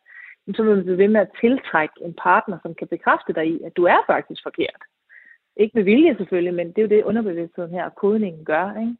[0.55, 3.63] så vil man blive ved med at tiltrække en partner, som kan bekræfte dig i,
[3.63, 4.81] at du er faktisk forkert.
[5.55, 8.79] Ikke med vilje selvfølgelig, men det er jo det, underbevidstheden her og kodningen gør.
[8.79, 8.95] Ikke?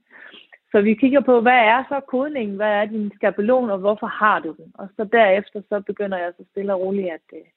[0.74, 4.39] Så vi kigger på, hvad er så kodningen, hvad er din skabelon, og hvorfor har
[4.39, 4.71] du den?
[4.74, 7.47] Og så derefter, så begynder jeg så stille og roligt at, øh,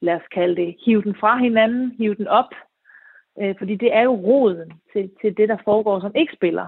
[0.00, 2.52] lad os kalde det, hive den fra hinanden, hive den op.
[3.40, 6.66] Øh, fordi det er jo roden til, til det, der foregår, som ikke spiller.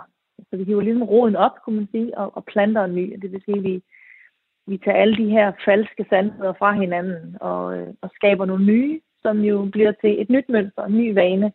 [0.51, 3.18] Så vi hiver ligesom roden op, kunne man sige, og, og planter en ny.
[3.22, 3.82] Det vil sige, at vi,
[4.66, 9.01] vi tager alle de her falske sandheder fra hinanden og, øh, og skaber nogle nye,
[9.22, 11.53] som jo bliver til et nyt mønster, en ny vane,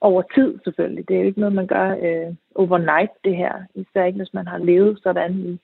[0.00, 1.08] over tid selvfølgelig.
[1.08, 3.52] Det er jo ikke noget, man gør øh, overnight, det her.
[3.74, 5.60] Især ikke, hvis man har levet sådan i,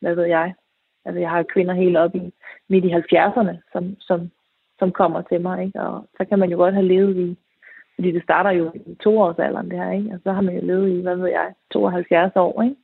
[0.00, 0.54] hvad ved jeg.
[1.04, 2.32] Altså, jeg har kvinder helt op i
[2.68, 4.30] midt i 70'erne, som, som,
[4.78, 5.80] som kommer til mig, ikke?
[5.80, 7.36] Og så kan man jo godt have levet i,
[7.94, 10.10] fordi det starter jo i toårsalderen, det her, ikke?
[10.14, 12.76] Og så har man jo levet i, hvad ved jeg, 72 år, ikke?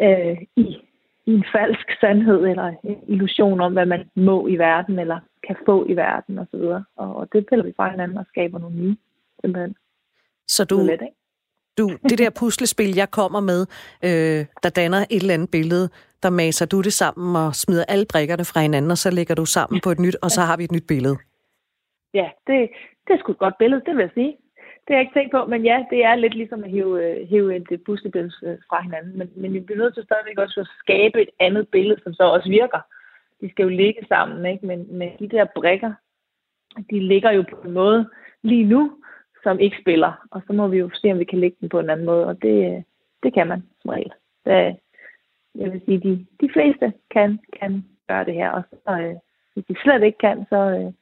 [0.00, 0.76] Øh, i,
[1.26, 5.56] i en falsk sandhed eller en illusion om, hvad man må i verden, eller kan
[5.66, 6.84] få i verden, og så videre.
[6.96, 8.96] Og, og det piller vi fra hinanden og skaber nogle nye,
[9.40, 9.74] simpelthen.
[10.56, 11.00] Så du, let,
[11.78, 13.60] du, det der puslespil, jeg kommer med,
[14.08, 15.86] øh, der danner et eller andet billede,
[16.22, 19.44] der maser du det sammen og smider alle brikkerne fra hinanden, og så lægger du
[19.56, 21.16] sammen på et nyt, og så har vi et nyt billede.
[22.14, 22.56] Ja, det,
[23.04, 24.32] det er sgu et godt billede, det vil jeg sige.
[24.84, 27.28] Det har jeg ikke tænkt på, men ja, det er lidt ligesom at hive, øh,
[27.28, 29.18] hive et puslespil øh, fra hinanden.
[29.18, 32.22] Men, men vi bliver nødt til stadigvæk også at skabe et andet billede, som så
[32.22, 32.80] også virker.
[33.40, 34.66] De skal jo ligge sammen, ikke?
[34.66, 35.92] Men, men de der brikker,
[36.90, 38.10] de ligger jo på en måde
[38.42, 38.92] lige nu,
[39.42, 40.12] som ikke spiller.
[40.30, 42.26] Og så må vi jo se, om vi kan lægge den på en anden måde,
[42.26, 42.82] og det, øh,
[43.22, 44.12] det kan man som regel.
[44.44, 44.74] Det, øh,
[45.54, 49.16] jeg vil sige, de, de fleste kan, kan gøre det her, og så, øh,
[49.54, 50.92] hvis de slet ikke kan, så, øh,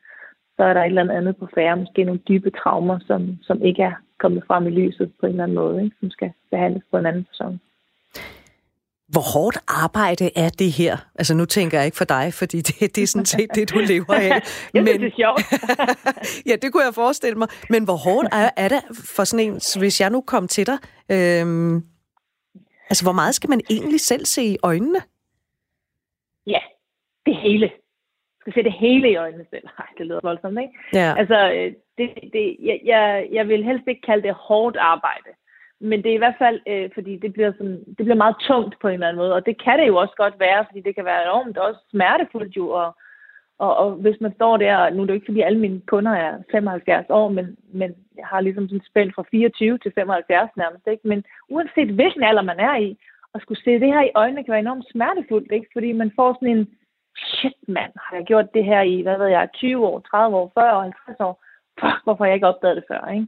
[0.57, 3.83] så er der et eller andet på færre, måske nogle dybe traumer, som, som ikke
[3.83, 5.97] er kommet frem i lyset på en eller anden måde, ikke?
[6.01, 7.61] som skal behandles på en anden person.
[9.13, 10.97] Hvor hårdt arbejde er det her?
[11.15, 13.79] Altså nu tænker jeg ikke for dig, fordi det, det er sådan set det, du
[13.79, 14.29] lever af.
[14.75, 15.01] jeg Men...
[15.01, 15.43] det er sjovt.
[16.49, 17.49] ja, det kunne jeg forestille mig.
[17.71, 18.83] Men hvor hårdt er, er det
[19.17, 20.79] for sådan en, hvis jeg nu kom til dig?
[21.15, 21.77] Øhm,
[22.91, 25.01] altså, hvor meget skal man egentlig selv se i øjnene?
[26.47, 26.61] Ja,
[27.27, 27.67] det hele.
[28.47, 29.65] Du skal se det hele i øjnene selv.
[29.79, 30.75] Nej, det lyder voldsomt, ikke?
[30.93, 31.15] Ja.
[31.21, 35.31] Altså, øh, det, det, jeg, jeg, jeg vil helst ikke kalde det hårdt arbejde.
[35.81, 38.75] Men det er i hvert fald, øh, fordi det bliver, sådan, det bliver meget tungt
[38.81, 39.35] på en eller anden måde.
[39.35, 42.57] Og det kan det jo også godt være, fordi det kan være enormt også smertefuldt
[42.57, 42.69] jo.
[42.71, 42.97] Og,
[43.59, 45.81] og, og hvis man står der, og nu er det jo ikke fordi alle mine
[45.81, 50.51] kunder er 75 år, men, men jeg har ligesom sådan spændt fra 24 til 75
[50.57, 50.87] nærmest.
[50.87, 51.09] Ikke?
[51.09, 52.99] Men uanset hvilken alder man er i,
[53.35, 55.69] at skulle se det her i øjnene kan være enormt smertefuldt, ikke?
[55.73, 56.69] fordi man får sådan en,
[57.27, 60.53] shit mand, har jeg gjort det her i, hvad ved jeg, 20 år, 30 år,
[60.55, 61.45] 40 år, 50 år?
[61.81, 63.27] Fuck, hvorfor har jeg ikke opdaget det før, ikke?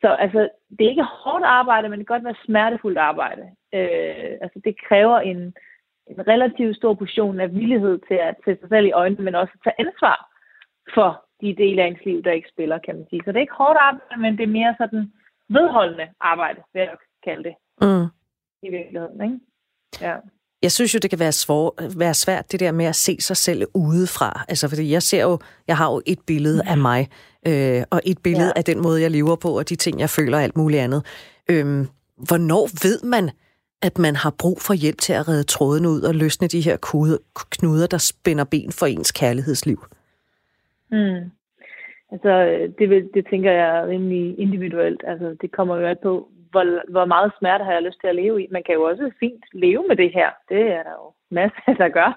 [0.00, 3.42] Så altså, det er ikke hårdt arbejde, men det kan godt være smertefuldt arbejde.
[3.74, 5.54] Øh, altså, det kræver en,
[6.06, 9.52] en relativt stor portion af villighed til at se sig selv i øjnene, men også
[9.54, 10.30] at tage ansvar
[10.94, 13.22] for de dele af ens liv, der ikke spiller, kan man sige.
[13.24, 15.12] Så det er ikke hårdt arbejde, men det er mere sådan
[15.48, 17.54] vedholdende arbejde, vil jeg kalde det.
[17.80, 18.06] Mm.
[18.62, 19.40] I virkeligheden, ikke?
[20.00, 20.16] Ja.
[20.66, 23.36] Jeg synes jo, det kan være, svår, være svært, det der med at se sig
[23.36, 24.44] selv udefra.
[24.48, 25.38] Altså, fordi jeg ser jo,
[25.68, 27.08] jeg har jo et billede af mig,
[27.48, 28.58] øh, og et billede ja.
[28.58, 31.02] af den måde, jeg lever på, og de ting, jeg føler og alt muligt andet.
[31.50, 31.86] Øhm,
[32.28, 33.30] hvornår ved man,
[33.82, 36.76] at man har brug for hjælp til at redde tråden ud og løsne de her
[37.50, 39.78] knuder, der spænder ben for ens kærlighedsliv?
[40.90, 41.20] Mm.
[42.12, 42.32] Altså,
[42.78, 45.02] det, det tænker jeg er rimelig individuelt.
[45.06, 48.14] Altså, det kommer jo alt på, hvor, hvor meget smerte har jeg lyst til at
[48.14, 48.46] leve i.
[48.50, 50.30] Man kan jo også fint leve med det her.
[50.48, 52.10] Det er der jo masser, der gør.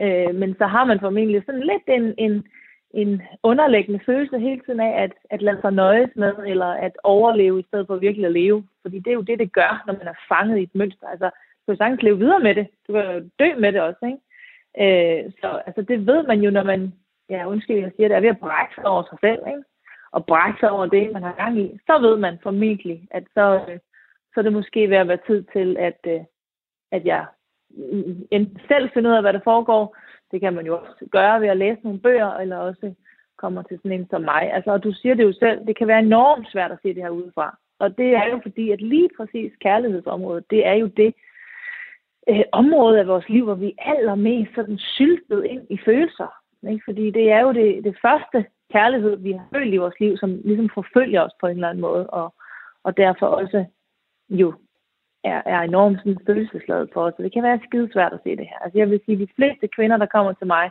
[0.00, 2.44] Øh, men så har man formentlig sådan lidt en, en,
[2.90, 7.60] en underliggende følelse hele tiden af, at, at lade sig nøjes med, eller at overleve
[7.60, 8.64] i stedet for virkelig at leve.
[8.82, 11.06] Fordi det er jo det, det gør, når man er fanget i et mønster.
[11.06, 12.66] Altså, du kan jo sagtens leve videre med det.
[12.86, 14.20] Du kan jo dø med det også, ikke?
[14.82, 16.94] Øh, så altså, det ved man jo, når man,
[17.28, 19.62] ja, undskyld, jeg siger det, er ved at brække sig over sig selv, ikke?
[20.12, 21.78] Og brække sig over det, man har gang i.
[21.86, 23.78] Så ved man formentlig, at så, øh,
[24.34, 26.20] så er det måske ved at være tid til, at, øh,
[26.92, 27.26] at jeg
[27.70, 29.96] mm, enten selv finder ud af, hvad der foregår,
[30.30, 32.94] det kan man jo også gøre ved at læse nogle bøger, eller også
[33.38, 34.52] kommer til sådan en som mig.
[34.52, 37.02] Altså, og du siger det jo selv, det kan være enormt svært at se det
[37.02, 37.58] her udefra.
[37.78, 41.14] Og det er jo fordi, at lige præcis kærlighedsområdet, det er jo det
[42.28, 46.30] øh, område af vores liv, hvor vi allermest sådan syltet ind i følelser.
[46.70, 46.82] Ikke?
[46.84, 50.40] Fordi det er jo det, det første kærlighed, vi har følt i vores liv, som
[50.44, 52.34] ligesom forfølger os på en eller anden måde, og,
[52.84, 53.64] og derfor også
[54.30, 54.54] jo
[55.24, 57.14] er, er enormt sådan følelsesladet for os.
[57.16, 58.58] Så det kan være skide svært at se det her.
[58.64, 60.70] Altså jeg vil sige, at de fleste kvinder, der kommer til mig,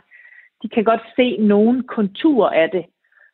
[0.62, 2.84] de kan godt se nogle konturer af det.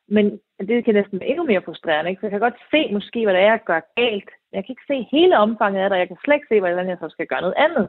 [0.09, 2.11] Men det kan næsten være endnu mere frustrerende.
[2.11, 2.21] Ikke?
[2.21, 4.31] Så jeg kan godt se måske, hvad det er, jeg gør galt.
[4.53, 6.89] Jeg kan ikke se hele omfanget af det, og jeg kan slet ikke se, hvordan
[6.89, 7.89] jeg så skal gøre noget andet.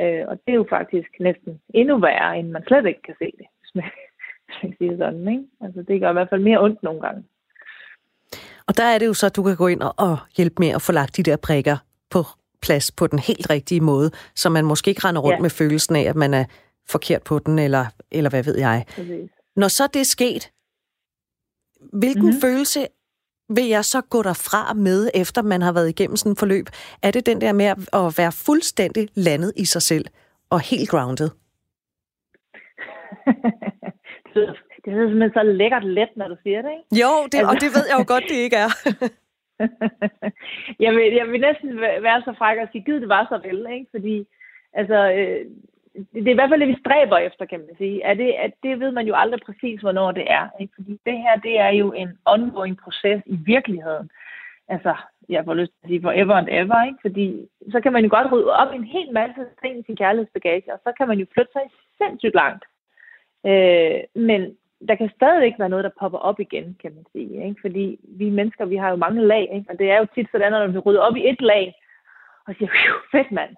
[0.00, 3.24] Øh, og det er jo faktisk næsten endnu værre, end man slet ikke kan se
[3.24, 3.84] det, hvis man,
[4.60, 5.28] hvis man sige det sådan.
[5.28, 5.44] Ikke?
[5.60, 7.24] Altså, det gør i hvert fald mere ondt nogle gange.
[8.66, 10.82] Og der er det jo så, at du kan gå ind og hjælpe med at
[10.82, 11.76] få lagt de der prikker
[12.10, 12.22] på
[12.62, 15.42] plads på den helt rigtige måde, så man måske ikke render rundt ja.
[15.42, 16.44] med følelsen af, at man er
[16.88, 18.84] forkert på den, eller, eller hvad ved jeg.
[18.88, 19.30] Præcis.
[19.56, 20.50] Når så det er sket,
[21.92, 22.40] hvilken mm-hmm.
[22.40, 22.86] følelse
[23.48, 26.66] vil jeg så gå derfra med, efter man har været igennem sådan en forløb?
[27.02, 30.04] Er det den der med at være fuldstændig landet i sig selv
[30.50, 31.30] og helt grounded?
[34.84, 37.02] det er simpelthen så lækkert let, når du siger det, ikke?
[37.02, 37.50] Jo, det, altså...
[37.50, 38.70] og det ved jeg jo godt, det ikke er.
[40.84, 43.66] jeg, vil, jeg vil næsten være så fræk og sige, gid det var så vel,
[43.72, 43.86] ikke?
[43.94, 44.26] Fordi,
[44.72, 45.40] altså, øh,
[46.14, 48.02] det er i hvert fald det, vi stræber efter, kan man sige.
[48.02, 50.48] Er det, at det ved man jo aldrig præcis, hvornår det er.
[50.60, 50.72] Ikke?
[50.76, 54.10] Fordi det her, det er jo en ongoing proces i virkeligheden.
[54.68, 54.94] Altså,
[55.28, 56.98] jeg får lyst til at sige forever and ever, ikke?
[57.02, 57.26] Fordi
[57.72, 60.80] så kan man jo godt rydde op en hel masse ting i sin kærlighedsbagage, og
[60.84, 61.62] så kan man jo flytte sig
[61.98, 62.64] sindssygt langt.
[63.50, 64.40] Øh, men
[64.88, 67.44] der kan stadigvæk være noget, der popper op igen, kan man sige.
[67.46, 67.60] Ikke?
[67.60, 67.84] Fordi
[68.20, 69.70] vi mennesker, vi har jo mange lag, ikke?
[69.70, 71.74] og det er jo tit sådan, når vi rydder op i et lag,
[72.46, 72.70] og siger,
[73.14, 73.52] fedt mand,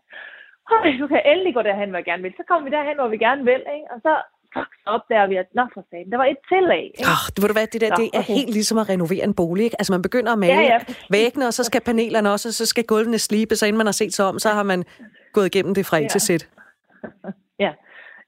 [1.01, 2.35] du kan endelig gå derhen, hvor jeg gerne vil.
[2.37, 3.89] Så kommer vi derhen, hvor vi gerne vil, ikke?
[3.95, 4.13] og så
[4.55, 6.85] fuck, så opdager vi, at nå for sagen, der var et tillag.
[6.99, 7.11] Ikke?
[7.13, 8.35] Oh, det, ved du hvad, det der, nå, det er okay.
[8.35, 9.65] helt ligesom at renovere en bolig.
[9.65, 9.77] Ikke?
[9.81, 10.79] Altså man begynder at male ja, ja.
[11.11, 13.99] væggene, og så skal panelerne også, og så skal gulvene slibe, så inden man har
[14.03, 14.85] set sig om, så har man
[15.33, 16.09] gået igennem det fra ja.
[16.09, 16.49] til sæt.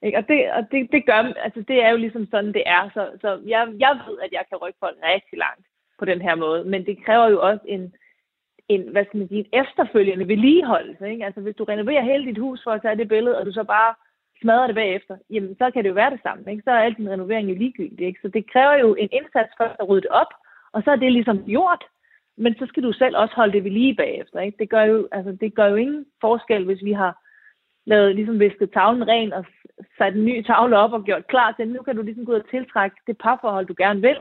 [0.03, 0.17] Ikke?
[0.17, 2.89] Og, det, og det, det gør, altså det er jo ligesom sådan, det er.
[2.93, 5.65] Så, så jeg, jeg ved, at jeg kan rykke folk rigtig langt
[5.99, 7.93] på den her måde, men det kræver jo også en,
[8.69, 11.09] en, hvad skal man sige, en efterfølgende vedligeholdelse.
[11.11, 11.25] Ikke?
[11.25, 13.63] Altså hvis du renoverer hele dit hus for at tage det billede, og du så
[13.63, 13.95] bare
[14.41, 16.51] smadrer det bagefter, jamen så kan det jo være det samme.
[16.51, 16.63] Ikke?
[16.63, 18.07] Så er al din renovering jo ligegyldig.
[18.07, 18.19] Ikke?
[18.21, 20.31] Så det kræver jo en indsats først at rydde det op,
[20.73, 21.83] og så er det ligesom gjort.
[22.37, 24.39] Men så skal du selv også holde det ved lige bagefter.
[24.39, 24.57] Ikke?
[24.57, 27.20] Det, gør jo, altså, det gør jo ingen forskel, hvis vi har
[27.85, 29.45] lavet, ligesom visket tavlen ren og
[29.97, 32.39] sat en ny tavle op og gjort klar til, nu kan du ligesom gå ud
[32.39, 34.17] og tiltrække det parforhold, du gerne vil,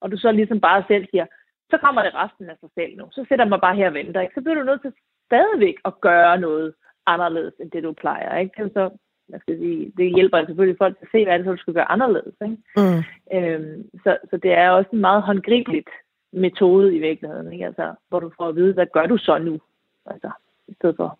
[0.00, 1.26] og du så ligesom bare selv siger,
[1.70, 3.04] så kommer det resten af sig selv nu.
[3.12, 4.20] Så sætter man bare her og venter.
[4.20, 4.34] Ikke?
[4.34, 4.92] Så bliver du nødt til
[5.26, 6.74] stadigvæk at gøre noget
[7.06, 8.38] anderledes, end det du plejer.
[8.38, 8.64] Ikke?
[8.64, 8.90] Det, så,
[9.28, 11.74] jeg skal sige, det hjælper selvfølgelig folk til at se, hvad det er, du skal
[11.74, 12.34] gøre anderledes.
[12.42, 12.56] Ikke?
[12.76, 13.00] Mm.
[13.36, 15.90] Øhm, så, så det er også en meget håndgribeligt
[16.32, 17.66] metode i virkeligheden, ikke?
[17.66, 19.60] Altså, hvor du får at vide, hvad gør du så nu?
[20.06, 20.30] Altså,
[20.68, 21.18] i stedet for,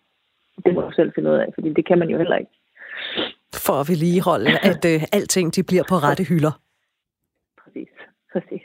[0.63, 2.51] det må du selv finde ud af, fordi det kan man jo heller ikke.
[3.65, 6.61] For at vedligeholde, at øh, alting de bliver på rette hylder.
[7.63, 7.89] Præcis,
[8.33, 8.61] præcis.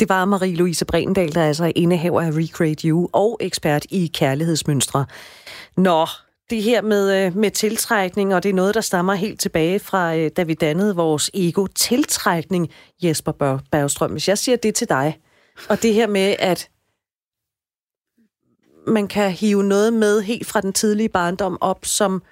[0.00, 5.06] Det var Marie-Louise Brendal, der er altså indehaver af Recreate You og ekspert i kærlighedsmønstre.
[5.76, 6.06] Nå,
[6.50, 10.16] det her med, øh, med tiltrækning, og det er noget, der stammer helt tilbage fra,
[10.16, 11.66] øh, da vi dannede vores ego.
[11.66, 12.68] Tiltrækning,
[13.02, 13.32] Jesper
[13.72, 14.10] Bergstrøm.
[14.10, 15.18] Hvis jeg siger det til dig,
[15.68, 16.70] og det her med, at
[18.86, 22.22] man kan hive noget med helt fra den tidlige barndom op, som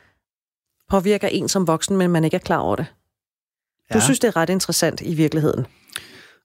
[0.91, 2.87] påvirker en som voksen, men man ikke er klar over det.
[3.93, 4.05] Du ja.
[4.05, 5.67] synes, det er ret interessant i virkeligheden.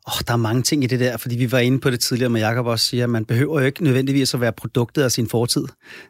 [0.08, 2.30] Oh, der er mange ting i det der, fordi vi var inde på det tidligere,
[2.30, 5.28] med Jacob også siger, at man behøver jo ikke nødvendigvis at være produktet af sin
[5.28, 5.68] fortid.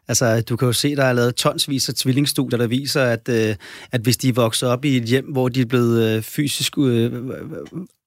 [0.08, 3.56] Altså, du kan jo se, der er lavet tonsvis af tvillingstudier, der viser, at, øh,
[3.91, 7.12] at hvis de vokser op i et hjem, hvor de er blevet øh, fysisk øh,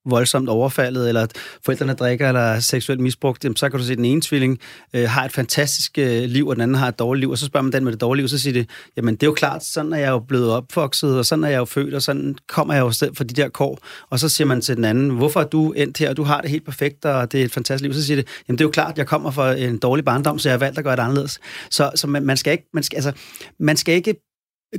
[0.06, 1.32] voldsomt overfaldet, eller at
[1.64, 4.58] forældrene drikker eller er seksuelt misbrugt, så kan du se, at den ene tvilling
[4.94, 7.46] øh, har et fantastisk øh, liv, og den anden har et dårligt liv, og så
[7.46, 9.64] spørger man den med det dårlige liv, så siger det, jamen det er jo klart,
[9.64, 12.74] sådan er jeg jo blevet opvokset, og sådan er jeg jo født, og sådan kommer
[12.74, 13.78] jeg jo sted for de der kår.
[14.10, 16.40] Og så siger man til den anden, hvorfor er du endt her, og du har
[16.40, 17.94] det helt perfekt, og det er et fantastisk liv.
[17.94, 20.48] Så siger det, jamen det er jo klart, jeg kommer fra en dårlig barndom, så
[20.48, 21.38] jeg har valgt at gøre det anderledes.
[21.70, 23.12] Så, så man, man, skal ikke, man, skal, altså,
[23.58, 24.14] man skal ikke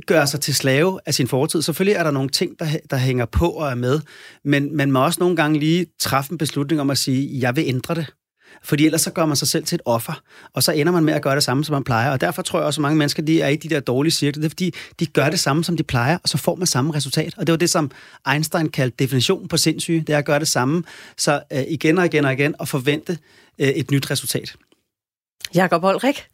[0.06, 1.62] gøre sig til slave af sin fortid.
[1.62, 4.00] Selvfølgelig er der nogle ting, der, der hænger på og er med,
[4.44, 7.64] men man må også nogle gange lige træffe en beslutning om at sige, jeg vil
[7.66, 8.06] ændre det.
[8.62, 10.22] Fordi ellers så gør man sig selv til et offer,
[10.54, 12.10] og så ender man med at gøre det samme, som man plejer.
[12.10, 14.40] Og derfor tror jeg også, at mange mennesker de er i de der dårlige cirkler.
[14.40, 16.94] Det er fordi, de gør det samme, som de plejer, og så får man samme
[16.94, 17.34] resultat.
[17.36, 17.90] Og det var det, som
[18.32, 20.00] Einstein kaldte definitionen på sindssyge.
[20.00, 20.84] Det er at gøre det samme,
[21.16, 23.18] så øh, igen og igen og igen, og forvente
[23.58, 24.56] øh, et nyt resultat.
[25.54, 26.24] Jakob Olrik?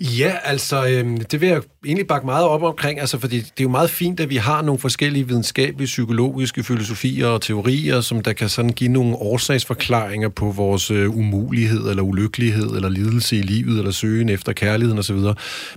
[0.00, 3.62] Ja, altså, øh, det vil jeg egentlig bakke meget op omkring, altså, fordi det er
[3.62, 8.32] jo meget fint, at vi har nogle forskellige videnskabelige, psykologiske filosofier og teorier, som der
[8.32, 13.78] kan sådan give nogle årsagsforklaringer på vores øh, umulighed, eller ulykkelighed, eller lidelse i livet,
[13.78, 15.16] eller søgen efter kærligheden osv.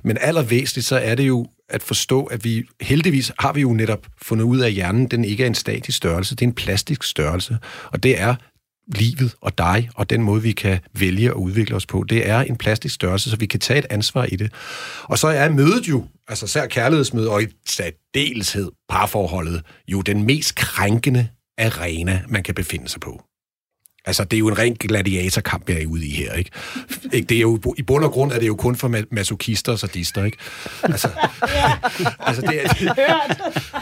[0.04, 4.08] Men allervæsentligt, så er det jo at forstå, at vi heldigvis har vi jo netop
[4.22, 7.04] fundet ud af, at hjernen den ikke er en statisk størrelse, det er en plastisk
[7.04, 7.58] størrelse.
[7.92, 8.36] Og det er
[8.96, 12.40] livet og dig, og den måde, vi kan vælge at udvikle os på, det er
[12.40, 14.54] en plastisk størrelse, så vi kan tage et ansvar i det.
[15.04, 20.56] Og så er mødet jo, altså sær kærlighedsmødet og i særdeleshed parforholdet, jo den mest
[20.56, 21.28] krænkende
[21.58, 23.24] arena, man kan befinde sig på.
[24.06, 26.52] Altså, det er jo en ren gladiatorkamp, jeg er ude i her, ikke?
[27.12, 30.24] Det er jo, I bund og grund er det jo kun for masochister og sadister,
[30.24, 30.38] ikke?
[30.84, 31.10] Altså,
[32.28, 32.74] altså det er,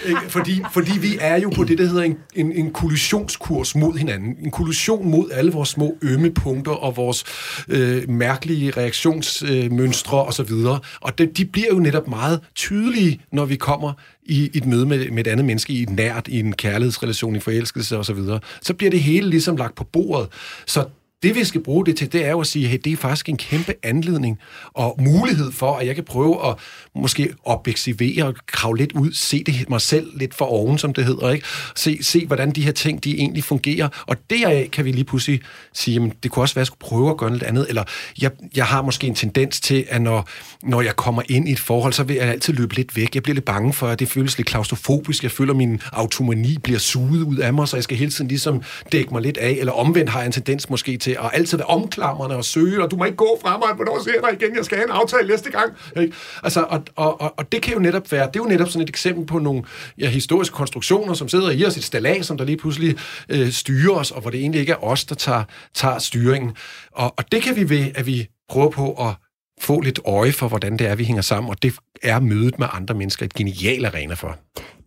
[0.08, 0.20] ikke?
[0.30, 4.36] Fordi, fordi vi er jo på det, der hedder en, en, en kollisionskurs mod hinanden.
[4.44, 7.24] En kollision mod alle vores små ømme punkter og vores
[7.68, 10.52] øh, mærkelige reaktionsmønstre øh, osv.
[10.52, 13.94] Og, og det, de bliver jo netop meget tydelige, når vi kommer
[14.26, 17.40] i et møde med, med et andet menneske, i et nært, i en kærlighedsrelation, i
[17.40, 20.30] forelskelse osv., så, videre, så bliver det hele ligesom lagt på bordet.
[20.66, 20.86] Så
[21.24, 23.30] det, vi skal bruge det til, det er jo at sige, hey, det er faktisk
[23.30, 24.40] en kæmpe anledning
[24.74, 26.56] og mulighed for, at jeg kan prøve at
[26.96, 31.06] måske objektivere og kravle lidt ud, se det mig selv lidt for oven, som det
[31.06, 31.46] hedder, ikke?
[31.76, 33.90] Se, se hvordan de her ting, de egentlig fungerer.
[34.08, 35.42] Og deraf kan vi lige pludselig
[35.74, 37.84] sige, jamen, det kunne også være, at jeg skulle prøve at gøre noget andet, eller
[38.22, 40.28] jeg, jeg har måske en tendens til, at når,
[40.64, 43.16] når jeg kommer ind i et forhold, så vil jeg altid løbe lidt væk.
[43.16, 45.24] Jeg bliver lidt bange for, at det føles lidt klaustrofobisk.
[45.24, 48.28] Jeg føler, at min autonomi bliver suget ud af mig, så jeg skal hele tiden
[48.28, 48.62] ligesom
[48.92, 51.68] dække mig lidt af, eller omvendt har jeg en tendens måske til at altid være
[51.68, 54.56] omklamrende og søge, og du må ikke gå fra mig, hvornår ser jeg dig igen,
[54.56, 55.74] jeg skal have en aftale næste gang.
[56.02, 56.14] Ikke?
[56.44, 58.82] Altså, og, og, og, og, det kan jo netop være, det er jo netop sådan
[58.82, 59.64] et eksempel på nogle
[59.98, 62.98] ja, historiske konstruktioner, som sidder i os, et stalag, som der lige pludselig
[63.30, 65.44] øh, styrer os, og hvor det egentlig ikke er os, der tager,
[65.74, 66.56] tager styringen.
[66.92, 69.14] Og, og det kan vi ved, at vi prøver på at
[69.62, 72.68] få lidt øje for, hvordan det er, vi hænger sammen, og det er mødet med
[72.72, 74.38] andre mennesker et genial arena for.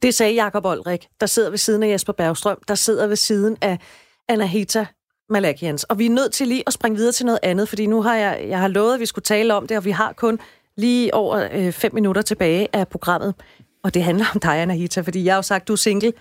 [0.02, 3.56] Det sagde Jakob Olrik, der sidder ved siden af Jesper Bergstrøm, der sidder ved siden
[3.60, 3.78] af
[4.28, 4.86] Anahita
[5.32, 5.84] Malakians.
[5.84, 8.16] Og vi er nødt til lige at springe videre til noget andet, fordi nu har
[8.16, 10.38] jeg, jeg har lovet, at vi skulle tale om det, og vi har kun
[10.76, 13.34] lige over øh, fem minutter tilbage af programmet.
[13.84, 16.12] Og det handler om dig, Anahita, fordi jeg har jo sagt, du er single.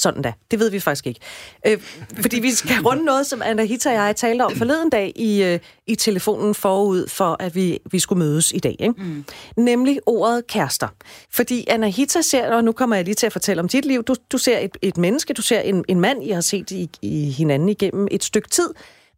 [0.00, 0.32] Sådan da.
[0.50, 1.20] Det ved vi faktisk ikke.
[1.66, 1.78] Øh,
[2.20, 5.58] fordi vi skal runde noget, som Anahita og jeg talte om forleden dag i, øh,
[5.86, 8.76] i telefonen forud for, at vi, vi skulle mødes i dag.
[8.78, 8.94] Ikke?
[8.98, 9.24] Mm.
[9.56, 10.88] Nemlig ordet kærester.
[11.30, 14.14] Fordi Anahita ser, og nu kommer jeg lige til at fortælle om dit liv, du,
[14.32, 17.30] du ser et, et menneske, du ser en, en mand, I har set i, i
[17.30, 18.68] hinanden igennem et stykke tid,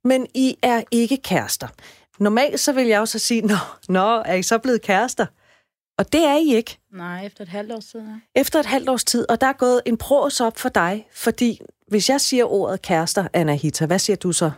[0.05, 1.68] men I er ikke kærester.
[2.18, 3.57] Normalt så vil jeg jo så sige, nå,
[3.89, 5.26] nå, er I så blevet kærester?
[5.99, 6.78] Og det er I ikke.
[6.93, 8.01] Nej, efter et halvt års tid.
[8.01, 8.40] Ja.
[8.40, 11.61] Efter et halvt års tid, og der er gået en pros op for dig, fordi
[11.88, 14.51] hvis jeg siger ordet kærester, Anahita, hvad siger du så?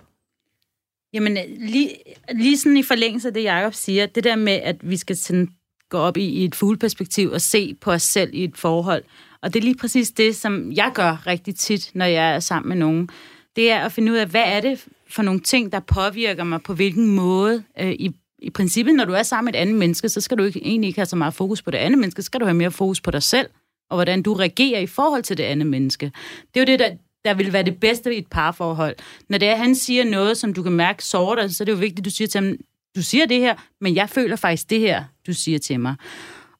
[1.12, 1.96] Jamen, lige,
[2.32, 5.48] lige sådan i forlængelse af det, Jacob siger, det der med, at vi skal sådan
[5.88, 9.04] gå op i, i et fugleperspektiv og se på os selv i et forhold.
[9.42, 12.68] Og det er lige præcis det, som jeg gør rigtig tit, når jeg er sammen
[12.68, 13.08] med nogen.
[13.56, 16.62] Det er at finde ud af, hvad er det for nogle ting, der påvirker mig
[16.62, 17.64] på hvilken måde.
[17.80, 20.44] Øh, i, i princippet, når du er sammen med et andet menneske, så skal du
[20.44, 22.54] ikke, egentlig ikke have så meget fokus på det andet menneske, så skal du have
[22.54, 23.48] mere fokus på dig selv,
[23.90, 26.12] og hvordan du reagerer i forhold til det andet menneske.
[26.54, 26.90] Det er jo det, der,
[27.24, 28.96] der vil være det bedste i et parforhold.
[29.28, 31.64] Når det er, at han siger noget, som du kan mærke sårer dig, så er
[31.64, 32.56] det jo vigtigt, at du siger til ham,
[32.96, 35.94] du siger det her, men jeg føler faktisk det her, du siger til mig.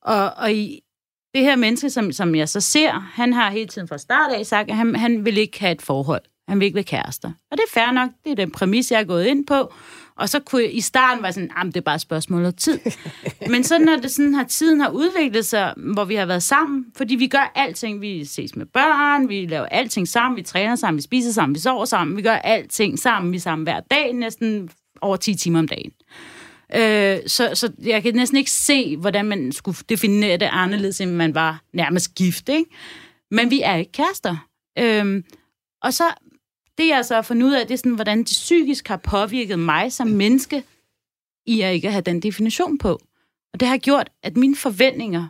[0.03, 0.81] Og, og i
[1.35, 4.47] det her menneske, som, som jeg så ser, han har hele tiden fra start af
[4.47, 6.23] sagt, at han, han vil ikke have et forhold.
[6.49, 7.29] Han vil ikke være kærester.
[7.51, 8.11] Og det er fair nok.
[8.25, 9.73] Det er den præmis, jeg er gået ind på.
[10.17, 12.55] Og så kunne jeg, i starten var sådan, at det er bare et spørgsmål af
[12.55, 12.81] tid.
[13.53, 16.87] Men så når det sådan har, tiden har udviklet sig, hvor vi har været sammen,
[16.97, 18.01] fordi vi gør alting.
[18.01, 21.61] Vi ses med børn, vi laver alting sammen, vi træner sammen, vi spiser sammen, vi
[21.61, 25.59] sover sammen, vi gør alting sammen, vi er sammen hver dag, næsten over 10 timer
[25.59, 25.93] om dagen.
[26.75, 31.11] Øh, så, så jeg kan næsten ikke se, hvordan man skulle definere det anderledes, end
[31.11, 32.71] man var nærmest gift, ikke?
[33.31, 34.37] Men vi er ikke kærester.
[34.79, 35.23] Øh,
[35.83, 36.05] og så,
[36.79, 39.59] det jeg så har fundet ud af, det er sådan, hvordan det psykisk har påvirket
[39.59, 40.65] mig som menneske,
[41.47, 42.99] i at ikke have den definition på.
[43.53, 45.29] Og det har gjort, at mine forventninger,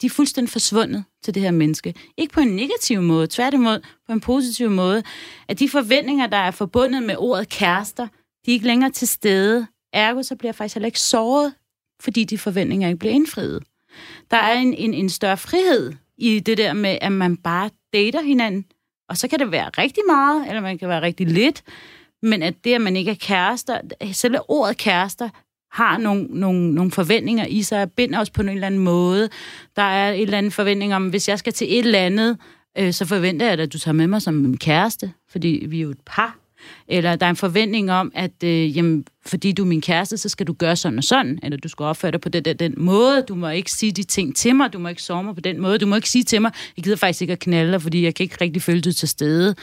[0.00, 1.94] de er fuldstændig forsvundet til det her menneske.
[2.16, 5.02] Ikke på en negativ måde, tværtimod på en positiv måde.
[5.48, 8.08] At de forventninger, der er forbundet med ordet kærester,
[8.46, 9.66] de er ikke længere til stede.
[9.92, 11.54] Ergo så bliver jeg faktisk heller ikke såret,
[12.00, 13.62] fordi de forventninger ikke bliver indfriet.
[14.30, 18.22] Der er en, en, en større frihed i det der med, at man bare dater
[18.22, 18.64] hinanden.
[19.08, 21.62] Og så kan det være rigtig meget, eller man kan være rigtig lidt.
[22.22, 23.80] Men at det, at man ikke er kærester,
[24.12, 25.28] selve ordet kærester,
[25.72, 29.28] har nogle, nogle, nogle forventninger i sig, binder os på en eller anden måde.
[29.76, 32.38] Der er en eller anden forventning om, hvis jeg skal til et eller andet,
[32.78, 35.82] øh, så forventer jeg, at du tager med mig som min kæreste, fordi vi er
[35.82, 36.43] jo et par.
[36.88, 40.28] Eller der er en forventning om, at øh, jamen, fordi du er min kæreste, så
[40.28, 42.74] skal du gøre sådan og sådan, eller du skal opføre dig på den, den, den
[42.76, 45.40] måde, du må ikke sige de ting til mig, du må ikke sove mig på
[45.40, 47.82] den måde, du må ikke sige til mig, jeg gider faktisk ikke at knalde dig,
[47.82, 49.54] fordi jeg kan ikke rigtig føle dig til stede.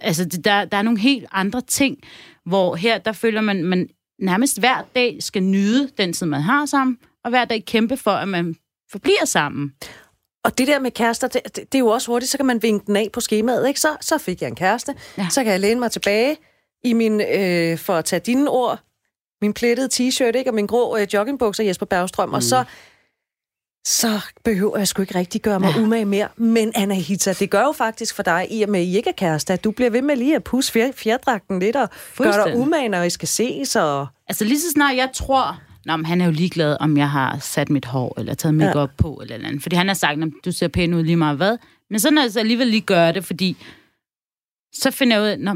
[0.00, 1.98] Altså, der, der er nogle helt andre ting,
[2.46, 3.88] hvor her, der føler man, man
[4.18, 8.10] nærmest hver dag skal nyde den tid, man har sammen, og hver dag kæmpe for,
[8.10, 8.56] at man
[8.92, 9.72] forbliver sammen.
[10.44, 12.62] Og det der med kærester, det, det, det er jo også hurtigt, så kan man
[12.62, 13.80] vinke den af på skemaet, ikke?
[13.80, 15.26] Så, så fik jeg en kæreste, ja.
[15.30, 16.36] så kan jeg læne mig tilbage
[16.84, 18.78] i min, øh, for at tage dine ord,
[19.42, 20.50] min plettede t-shirt, ikke?
[20.50, 22.34] Og min grå øh, joggingbukser, Jesper Bergstrøm, mm.
[22.34, 22.64] og så,
[23.86, 25.82] så behøver jeg sgu ikke rigtig gøre mig ja.
[25.82, 26.28] umage mere.
[26.36, 29.14] Men Anahita, det gør jo faktisk for dig, i og med, at I ikke er
[29.14, 31.88] kærester, at du bliver ved med lige at pusse fjerdragten lidt, og
[32.18, 33.76] gøre dig umage, når I skal ses.
[33.76, 34.06] Og...
[34.28, 37.38] Altså lige så snart jeg tror, Nå, men han er jo ligeglad, om jeg har
[37.38, 38.86] sat mit hår, eller taget mig ja.
[38.86, 39.62] på, eller andet.
[39.62, 41.58] Fordi han har sagt, at du ser pæn ud lige meget hvad.
[41.90, 43.56] Men så når jeg så alligevel lige gør det, fordi
[44.72, 45.54] så finder jeg ud af,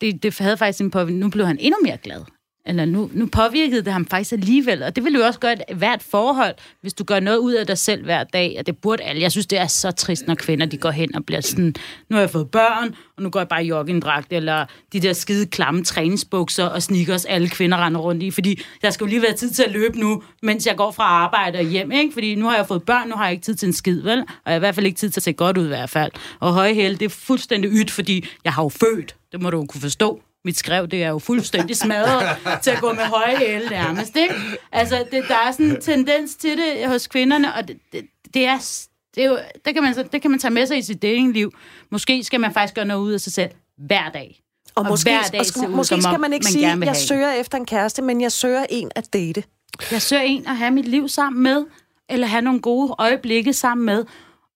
[0.00, 1.18] det, det havde faktisk en påvirkning.
[1.18, 2.24] Nu blev han endnu mere glad
[2.66, 5.76] eller nu, nu påvirkede det ham faktisk alligevel, og det vil jo også gøre et
[5.76, 9.02] hvert forhold, hvis du gør noget ud af dig selv hver dag, og det burde
[9.02, 9.22] alle.
[9.22, 11.74] Jeg synes, det er så trist, når kvinder de går hen og bliver sådan,
[12.08, 15.12] nu har jeg fået børn, og nu går jeg bare i joggingdragt, eller de der
[15.12, 19.22] skide klamme træningsbukser og sneakers, alle kvinder render rundt i, fordi der skal jo lige
[19.22, 22.12] være tid til at løbe nu, mens jeg går fra arbejde og hjem, ikke?
[22.12, 24.18] fordi nu har jeg fået børn, nu har jeg ikke tid til en skid, vel?
[24.20, 25.90] Og jeg har i hvert fald ikke tid til at se godt ud i hvert
[25.90, 26.12] fald.
[26.40, 29.56] Og høje hæle, det er fuldstændig ydt, fordi jeg har jo født, det må du
[29.56, 33.36] jo kunne forstå mit skrev, det er jo fuldstændig smadret til at gå med høje
[33.36, 34.34] hæle nærmest, ikke?
[34.72, 38.46] Altså, det, der er sådan en tendens til det hos kvinderne, og det, det, det
[38.46, 38.86] er...
[39.14, 41.52] Det, er jo, det, kan man, det kan man tage med sig i sit datingliv.
[41.90, 44.40] Måske skal man faktisk gøre noget ud af sig selv hver dag.
[44.74, 46.96] Og, og måske, hver dag og, ud, måske skal man ikke man sige, at jeg
[46.96, 49.44] søger efter en kæreste, men jeg søger en at date.
[49.90, 51.64] Jeg søger en at have mit liv sammen med,
[52.08, 54.04] eller have nogle gode øjeblikke sammen med,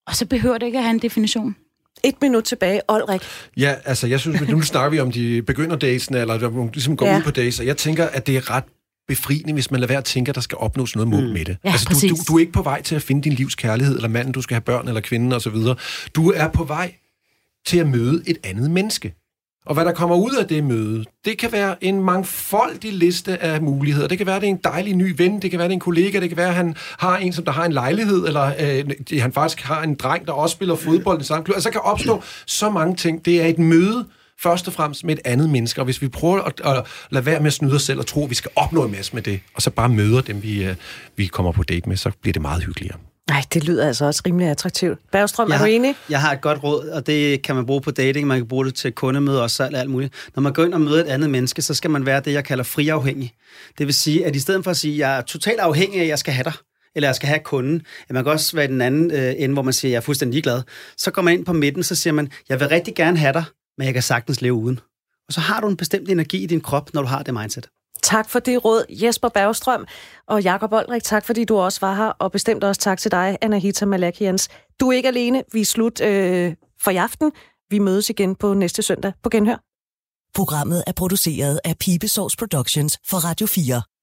[0.06, 1.56] og så behøver det ikke at have en definition.
[2.06, 2.80] Et minut tilbage.
[2.88, 3.20] Olrik.
[3.56, 7.06] Ja, altså jeg synes, nu snakker vi om de begynder datesene, eller der ligesom går
[7.06, 7.18] ja.
[7.18, 8.64] ud på dates, og jeg tænker, at det er ret
[9.08, 11.32] befriende, hvis man lader være at tænke, at der skal opnås noget mål mm.
[11.32, 11.56] med det.
[11.64, 13.96] Ja, altså, du, du, du er ikke på vej til at finde din livs kærlighed,
[13.96, 15.54] eller manden, du skal have børn, eller kvinden, osv.
[16.14, 16.94] Du er på vej
[17.66, 19.14] til at møde et andet menneske.
[19.66, 23.62] Og hvad der kommer ud af det møde, det kan være en mangfoldig liste af
[23.62, 24.08] muligheder.
[24.08, 25.74] Det kan være, at det er en dejlig ny ven, det kan være, at det
[25.74, 28.26] er en kollega, det kan være, at han har en, som der har en lejlighed,
[28.26, 31.54] eller øh, han faktisk har en dreng, der også spiller fodbold i samme klub.
[31.54, 33.24] Altså, der kan opstå så mange ting.
[33.24, 34.06] Det er et møde,
[34.42, 35.80] først og fremmest med et andet menneske.
[35.80, 38.24] Og hvis vi prøver at, at lade være med at snyde os selv og tro,
[38.24, 40.74] at vi skal opnå en masse med det, og så bare møder dem, vi, øh,
[41.16, 42.98] vi kommer på date med, så bliver det meget hyggeligere.
[43.30, 44.98] Nej, det lyder altså også rimelig attraktivt.
[45.12, 45.94] Bergstrøm, er du enig?
[46.10, 48.64] Jeg har et godt råd, og det kan man bruge på dating, man kan bruge
[48.64, 50.14] det til kundemøder og salg og alt muligt.
[50.36, 52.44] Når man går ind og møder et andet menneske, så skal man være det, jeg
[52.44, 53.32] kalder friafhængig.
[53.78, 56.02] Det vil sige, at i stedet for at sige, at jeg er totalt afhængig af,
[56.02, 56.52] at jeg skal have dig,
[56.94, 57.82] eller jeg skal have kunden.
[58.10, 60.32] Man kan også være i den anden øh, ende, hvor man siger, jeg er fuldstændig
[60.32, 60.62] ligeglad.
[60.96, 63.44] Så går man ind på midten, så siger man, jeg vil rigtig gerne have dig,
[63.78, 64.80] men jeg kan sagtens leve uden.
[65.28, 67.68] Og så har du en bestemt energi i din krop, når du har det mindset.
[68.02, 69.86] Tak for det råd, Jesper Bergstrøm.
[70.28, 73.38] Og Jakob Oldrik, tak fordi du også var her, og bestemt også tak til dig,
[73.40, 74.48] Anahita Malakians.
[74.80, 77.32] Du er ikke alene, vi er slut øh, for i aften.
[77.70, 79.56] Vi mødes igen på næste søndag på Genhør.
[80.34, 83.95] Programmet er produceret af Pibesource Productions for Radio 4.